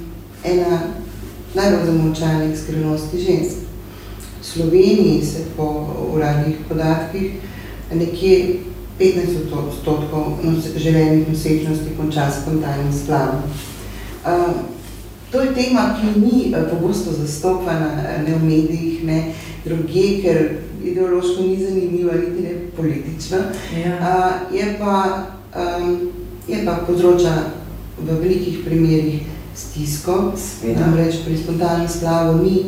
ena 0.43 0.79
najbolj 1.53 1.85
zamolčanih 1.85 2.59
skrivnosti 2.59 3.17
žensk. 3.17 3.57
V 4.41 4.45
Sloveniji 4.45 5.25
se 5.25 5.45
po 5.57 5.87
uradnih 6.13 6.55
podatkih 6.69 7.31
nekje 7.93 8.59
15 9.01 9.49
odstotkov 9.67 10.37
želenih 10.75 11.29
nosečnosti 11.29 11.95
konča 11.97 12.29
s 12.29 12.41
spontanim 12.41 12.93
splavom. 12.93 13.41
To 15.31 15.41
je 15.41 15.53
tema, 15.53 15.95
ki 15.97 16.19
ni 16.19 16.53
pogosto 16.69 17.11
zastopana 17.11 17.89
ne 18.27 18.35
v 18.35 18.43
medijih, 18.43 19.03
ne 19.03 19.33
drugje, 19.65 20.21
ker 20.21 20.49
ideološko 20.83 21.41
ni 21.41 21.57
zanimiva, 21.57 22.13
niti 22.13 22.41
ne 22.43 22.53
politično. 22.77 23.37
Ja. 23.85 24.41
Je 24.53 24.77
pa 24.79 25.25
je 26.47 26.65
pa 26.65 26.83
povzroča 26.87 27.33
v 28.01 28.17
velikih 28.21 28.59
primerih 28.65 29.21
stisko, 29.55 30.33
namreč 30.79 31.15
pri 31.25 31.37
spontanem 31.37 31.87
splavu 31.89 32.43
ni 32.43 32.63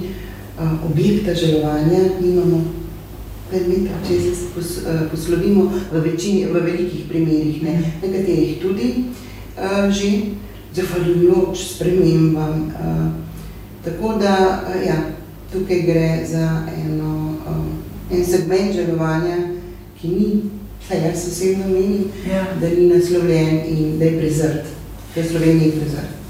objekta 0.89 1.33
želovanja, 1.33 1.99
nimamo 2.21 2.82
predmeta, 3.53 3.99
če 4.07 4.17
se 4.17 4.47
pos, 4.55 4.71
uh, 4.81 5.03
poslovimo 5.11 5.67
v, 5.91 6.01
večini, 6.01 6.47
v 6.49 6.63
velikih 6.65 7.05
primerih, 7.09 7.61
ne, 7.61 7.75
nekaterih 8.01 8.57
tudi 8.63 8.89
uh, 9.53 9.85
že, 9.93 10.09
zahvaljujoč 10.73 11.67
spremembam. 11.75 12.73
Uh, 12.73 13.05
tako 13.85 14.17
da, 14.17 14.65
uh, 14.65 14.81
ja, 14.81 14.97
tukaj 15.53 15.85
gre 15.85 16.09
za 16.25 16.65
eno, 16.73 17.37
uh, 17.45 17.61
en 18.09 18.25
segment 18.25 18.73
želovanja, 18.73 19.37
ki 20.01 20.09
ni 20.17 20.29
Saj 20.87 20.99
jaz 21.05 21.27
osebno 21.27 21.67
menim, 21.67 22.11
ja. 22.31 22.45
da 22.61 22.69
ni 22.69 22.87
naslovljen 22.87 23.59
in 23.67 23.99
da 23.99 24.05
je 24.05 24.19
prezrt, 24.19 24.65
da 25.15 25.21
je 25.21 25.29
Slovenija 25.29 25.71
prezrt. 25.71 26.22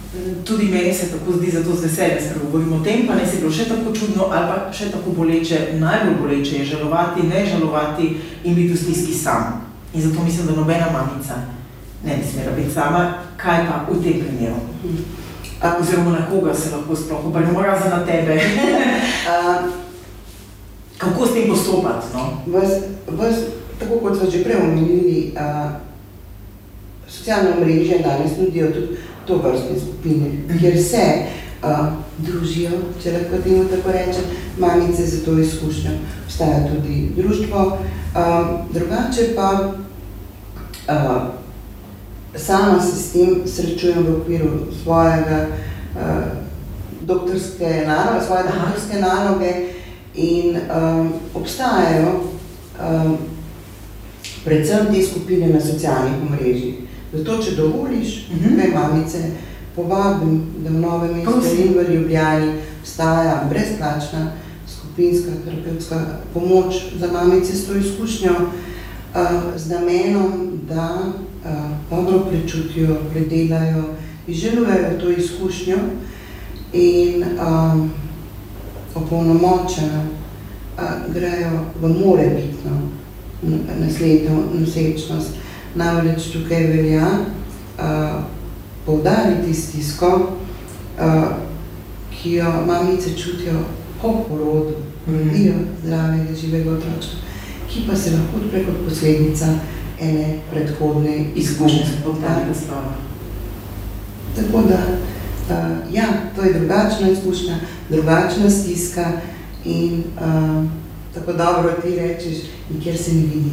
Tudi 0.45 0.65
meni 0.69 0.93
se 0.93 1.07
tako 1.11 1.37
zdi, 1.37 1.51
zato 1.51 1.75
z 1.75 1.83
veseljem 1.83 2.19
spregovorim 2.21 2.73
o 2.73 2.83
tem, 2.83 3.07
pa 3.07 3.15
ne 3.15 3.25
si 3.25 3.39
bilo 3.41 3.51
še 3.51 3.65
tako 3.65 3.95
čudno 3.97 4.27
ali 4.29 4.45
pa 4.45 4.73
še 4.73 4.91
tako 4.93 5.11
boleče, 5.17 5.73
najbolj 5.81 6.19
boleče 6.21 6.59
je 6.59 6.65
žalovati, 6.65 7.25
ne 7.27 7.45
žalovati 7.45 8.09
in 8.43 8.55
biti 8.55 8.73
v 8.73 8.77
stiski 8.77 9.13
sam. 9.13 9.65
In 9.93 10.01
zato 10.01 10.23
mislim, 10.23 10.47
da 10.47 10.55
nobena 10.55 10.91
mamica 10.93 11.41
ne 12.05 12.17
bi 12.17 12.29
smela 12.29 12.51
biti 12.55 12.73
sama, 12.73 13.13
kaj 13.37 13.65
pa 13.65 13.85
v 13.89 14.03
tem 14.03 14.21
primeru. 14.21 14.61
A, 15.61 15.77
oziroma 15.81 16.11
na 16.11 16.27
koga 16.29 16.53
se 16.53 16.75
lahko 16.75 16.95
sploh 16.95 17.25
obrnemo, 17.25 17.61
razen 17.61 17.89
na 17.89 18.05
tebe. 18.05 18.37
A, 19.33 19.63
Kako 20.97 21.27
s 21.27 21.33
tem 21.33 21.49
postopati? 21.49 22.07
No? 22.13 22.43
Vas, 22.47 22.69
vas, 23.07 23.35
tako 23.79 23.99
kot 23.99 24.17
so 24.19 24.31
že 24.31 24.43
prej 24.43 24.55
omenili, 24.55 25.33
socialne 27.17 27.55
mreže 27.59 27.99
danes 28.03 28.37
nudijo 28.37 28.71
tudi 28.71 28.97
to 29.27 29.37
vrstne 29.37 29.79
skupine, 29.79 30.25
kjer 30.59 30.83
se 30.83 31.03
a, 31.61 31.91
družijo, 32.17 32.71
če 33.03 33.11
lahko 33.11 33.39
temu 33.43 33.65
tako 33.71 33.91
rečem, 33.95 34.25
mamice 34.59 35.05
za 35.07 35.25
to 35.25 35.37
izkušnjo. 35.39 35.91
Obstaja 36.25 36.67
tudi 36.67 37.11
društvo. 37.15 37.77
A, 38.15 38.43
drugače 38.73 39.29
pa 39.35 39.73
a, 40.87 41.29
sama 42.35 42.81
se 42.81 42.97
s 42.97 43.11
tem 43.13 43.41
srečujem 43.47 44.03
v 44.03 44.15
okviru 44.21 44.51
svojega 44.83 45.47
a, 45.95 46.21
doktorske 47.01 47.83
naloge, 47.87 48.25
svoje 48.25 48.43
doktorske 48.43 48.99
naloge 48.99 49.53
in 50.15 50.57
a, 50.57 51.05
obstajajo 51.33 52.21
a, 52.79 53.15
predvsem 54.43 54.91
te 54.91 55.03
skupine 55.03 55.47
na 55.47 55.61
socialnih 55.61 56.13
omrežjih. 56.27 56.82
Zato, 57.13 57.37
če 57.43 57.55
dovoliš, 57.55 58.27
uh 58.31 58.37
-huh. 58.37 58.61
kaj 58.61 58.71
mamice, 58.73 59.17
povabim, 59.75 60.41
da 60.63 60.69
v 60.69 60.73
Novem 60.73 61.15
mestu 61.15 61.61
in 61.63 61.73
v 61.73 61.93
Ljubljani 61.93 62.53
obstaja 62.81 63.47
brezplačna 63.49 64.31
skupinska 64.67 65.31
terapevtska 65.45 66.05
pomoč 66.33 66.75
za 66.99 67.07
mamice 67.11 67.53
s 67.55 67.65
to 67.67 67.75
izkušnjo 67.75 68.31
uh, 68.31 69.21
z 69.55 69.69
namenom, 69.69 70.59
da 70.69 70.99
uh, 71.01 71.51
dobro 71.89 72.19
prečutijo, 72.19 72.97
predelajo, 73.11 73.83
izželujejo 74.27 74.99
to 75.01 75.09
izkušnjo 75.09 75.77
in 76.73 77.23
um, 77.23 77.91
opolnomočeno 78.95 80.03
uh, 80.03 81.13
grejo 81.13 81.59
v 81.81 81.87
morebitno 81.87 82.71
naslednjo 83.79 84.43
nosečnost. 84.59 85.42
Namreč 85.75 86.31
tukaj 86.33 86.67
velja 86.67 87.07
uh, 87.07 88.23
poudariti 88.85 89.53
stisko, 89.53 90.37
uh, 90.99 91.23
ki 92.11 92.33
jo 92.33 92.51
mamice 92.67 93.17
čutijo 93.17 93.59
po 94.01 94.25
porodu, 94.29 94.75
rodijo 95.07 95.53
mm. 95.53 95.67
zdravega, 95.83 96.35
živega 96.41 96.71
otročka, 96.71 97.15
ki 97.69 97.83
pa 97.87 97.95
se 97.95 98.11
lahko 98.11 98.37
odpre 98.37 98.65
kot 98.65 98.85
posledica 98.89 99.45
ene 99.99 100.39
predhodne 100.51 101.25
izkušnje. 101.35 101.85
Tako 104.35 104.61
da, 104.61 104.79
uh, 105.49 105.93
ja, 105.93 106.07
to 106.35 106.43
je 106.43 106.53
drugačna 106.53 107.09
izkušnja, 107.09 107.55
drugačna 107.89 108.49
stiska 108.49 109.11
in 109.65 110.03
uh, 110.17 110.65
tako 111.13 111.33
dobro 111.33 111.71
ti 111.81 111.95
rečeš, 111.95 112.37
nikjer 112.69 112.97
se 112.97 113.13
ne 113.13 113.21
vidi. 113.21 113.51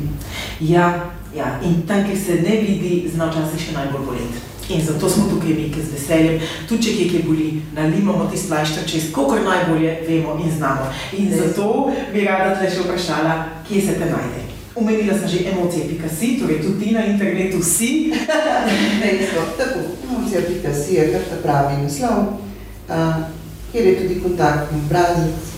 Ja, 0.61 1.11
ja, 1.37 1.59
in 1.65 1.83
tam, 1.87 2.05
kjer 2.07 2.19
se 2.19 2.43
ne 2.43 2.57
vidi, 2.61 3.11
zna 3.15 3.31
včasih 3.31 3.67
še 3.67 3.77
najbolj 3.77 4.07
boleti. 4.07 4.47
In 4.71 4.85
zato 4.87 5.09
smo 5.11 5.25
tukaj 5.31 5.51
mi, 5.51 5.71
ki 5.75 5.83
z 5.83 5.93
veseljem, 5.97 6.43
tudi 6.69 6.85
če 6.87 7.09
kje 7.11 7.23
boli, 7.27 7.49
nalimamo 7.75 8.29
ti 8.31 8.39
splašča 8.39 8.85
čez, 8.87 9.09
koliko 9.13 9.43
najbolje 9.43 9.97
vemo 10.07 10.37
in 10.45 10.53
znamo. 10.57 10.87
In 11.19 11.31
ne. 11.31 11.37
zato 11.37 11.91
bi 12.13 12.23
rada 12.25 12.55
tle 12.55 12.71
še 12.71 12.85
vprašala, 12.85 13.35
kje 13.67 13.83
se 13.83 13.99
te 13.99 14.07
najde. 14.13 14.47
Umenila 14.79 15.19
sem 15.19 15.29
že 15.29 15.51
emocije.si, 15.51 16.37
torej 16.39 16.63
tudi 16.63 16.85
ti 16.85 16.95
na 16.95 17.03
internetu 17.07 17.59
si. 17.63 18.15
Dejstvo, 19.03 19.43
tako, 19.59 19.83
emocija.si 20.07 20.95
je 20.95 21.11
kar 21.13 21.27
ta 21.27 21.43
pravi 21.43 21.83
naslov, 21.83 22.39
uh, 22.87 23.27
kjer 23.73 23.87
je 23.87 23.97
tudi 24.03 24.21
kontaktni 24.23 24.85
obrazec. 24.87 25.57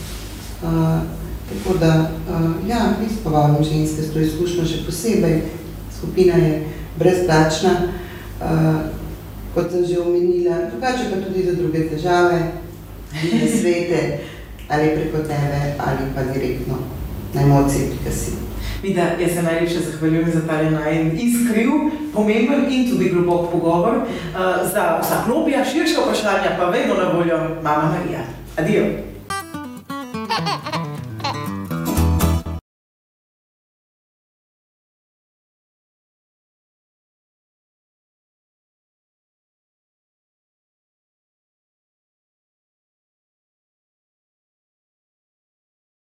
Uh, 0.63 1.03
Tako 1.53 1.77
da, 1.77 2.09
uh, 2.33 2.69
ja, 2.69 2.97
res 2.97 3.19
povabim 3.21 3.61
ženske 3.61 4.01
s 4.03 4.13
to 4.15 4.23
izkušnjo 4.25 4.65
še 4.65 4.79
posebej. 4.87 5.43
Skupina 6.03 6.35
je 6.35 6.67
brezplačna, 6.99 7.71
uh, 8.41 8.81
kot 9.55 9.71
sem 9.71 9.87
že 9.87 10.01
omenila, 10.01 10.57
drugače 10.71 11.11
pa 11.11 11.17
tudi 11.27 11.47
za 11.47 11.55
druge 11.55 11.89
težave, 11.89 12.41
za 13.13 13.49
svete, 13.61 14.19
ali 14.69 14.89
preko 14.95 15.19
tebe, 15.19 15.79
ali 15.79 16.03
pa 16.15 16.23
direktno 16.33 16.75
na 17.35 17.43
emocije, 17.43 17.95
ki 18.05 18.13
si. 18.13 18.33
Vida, 18.83 19.03
jaz 19.21 19.35
se 19.35 19.43
najlepše 19.43 19.79
zahvaljujem 19.81 20.31
za 20.33 20.47
ta 20.47 20.63
najem 20.63 21.13
iskriv, 21.15 21.71
pomemben 22.15 22.67
in 22.71 22.91
tudi 22.91 23.09
globok 23.09 23.53
pogovor. 23.53 23.95
Uh, 23.95 24.03
za 24.75 24.99
vsa 25.03 25.23
klopija, 25.27 25.65
širša 25.65 26.01
vprašanja 26.01 26.57
pa 26.59 26.65
vedno 26.65 26.95
na 26.95 27.13
voljo 27.13 27.39
mama 27.63 27.95
Marija. 27.95 28.27
Adijo. 28.57 28.85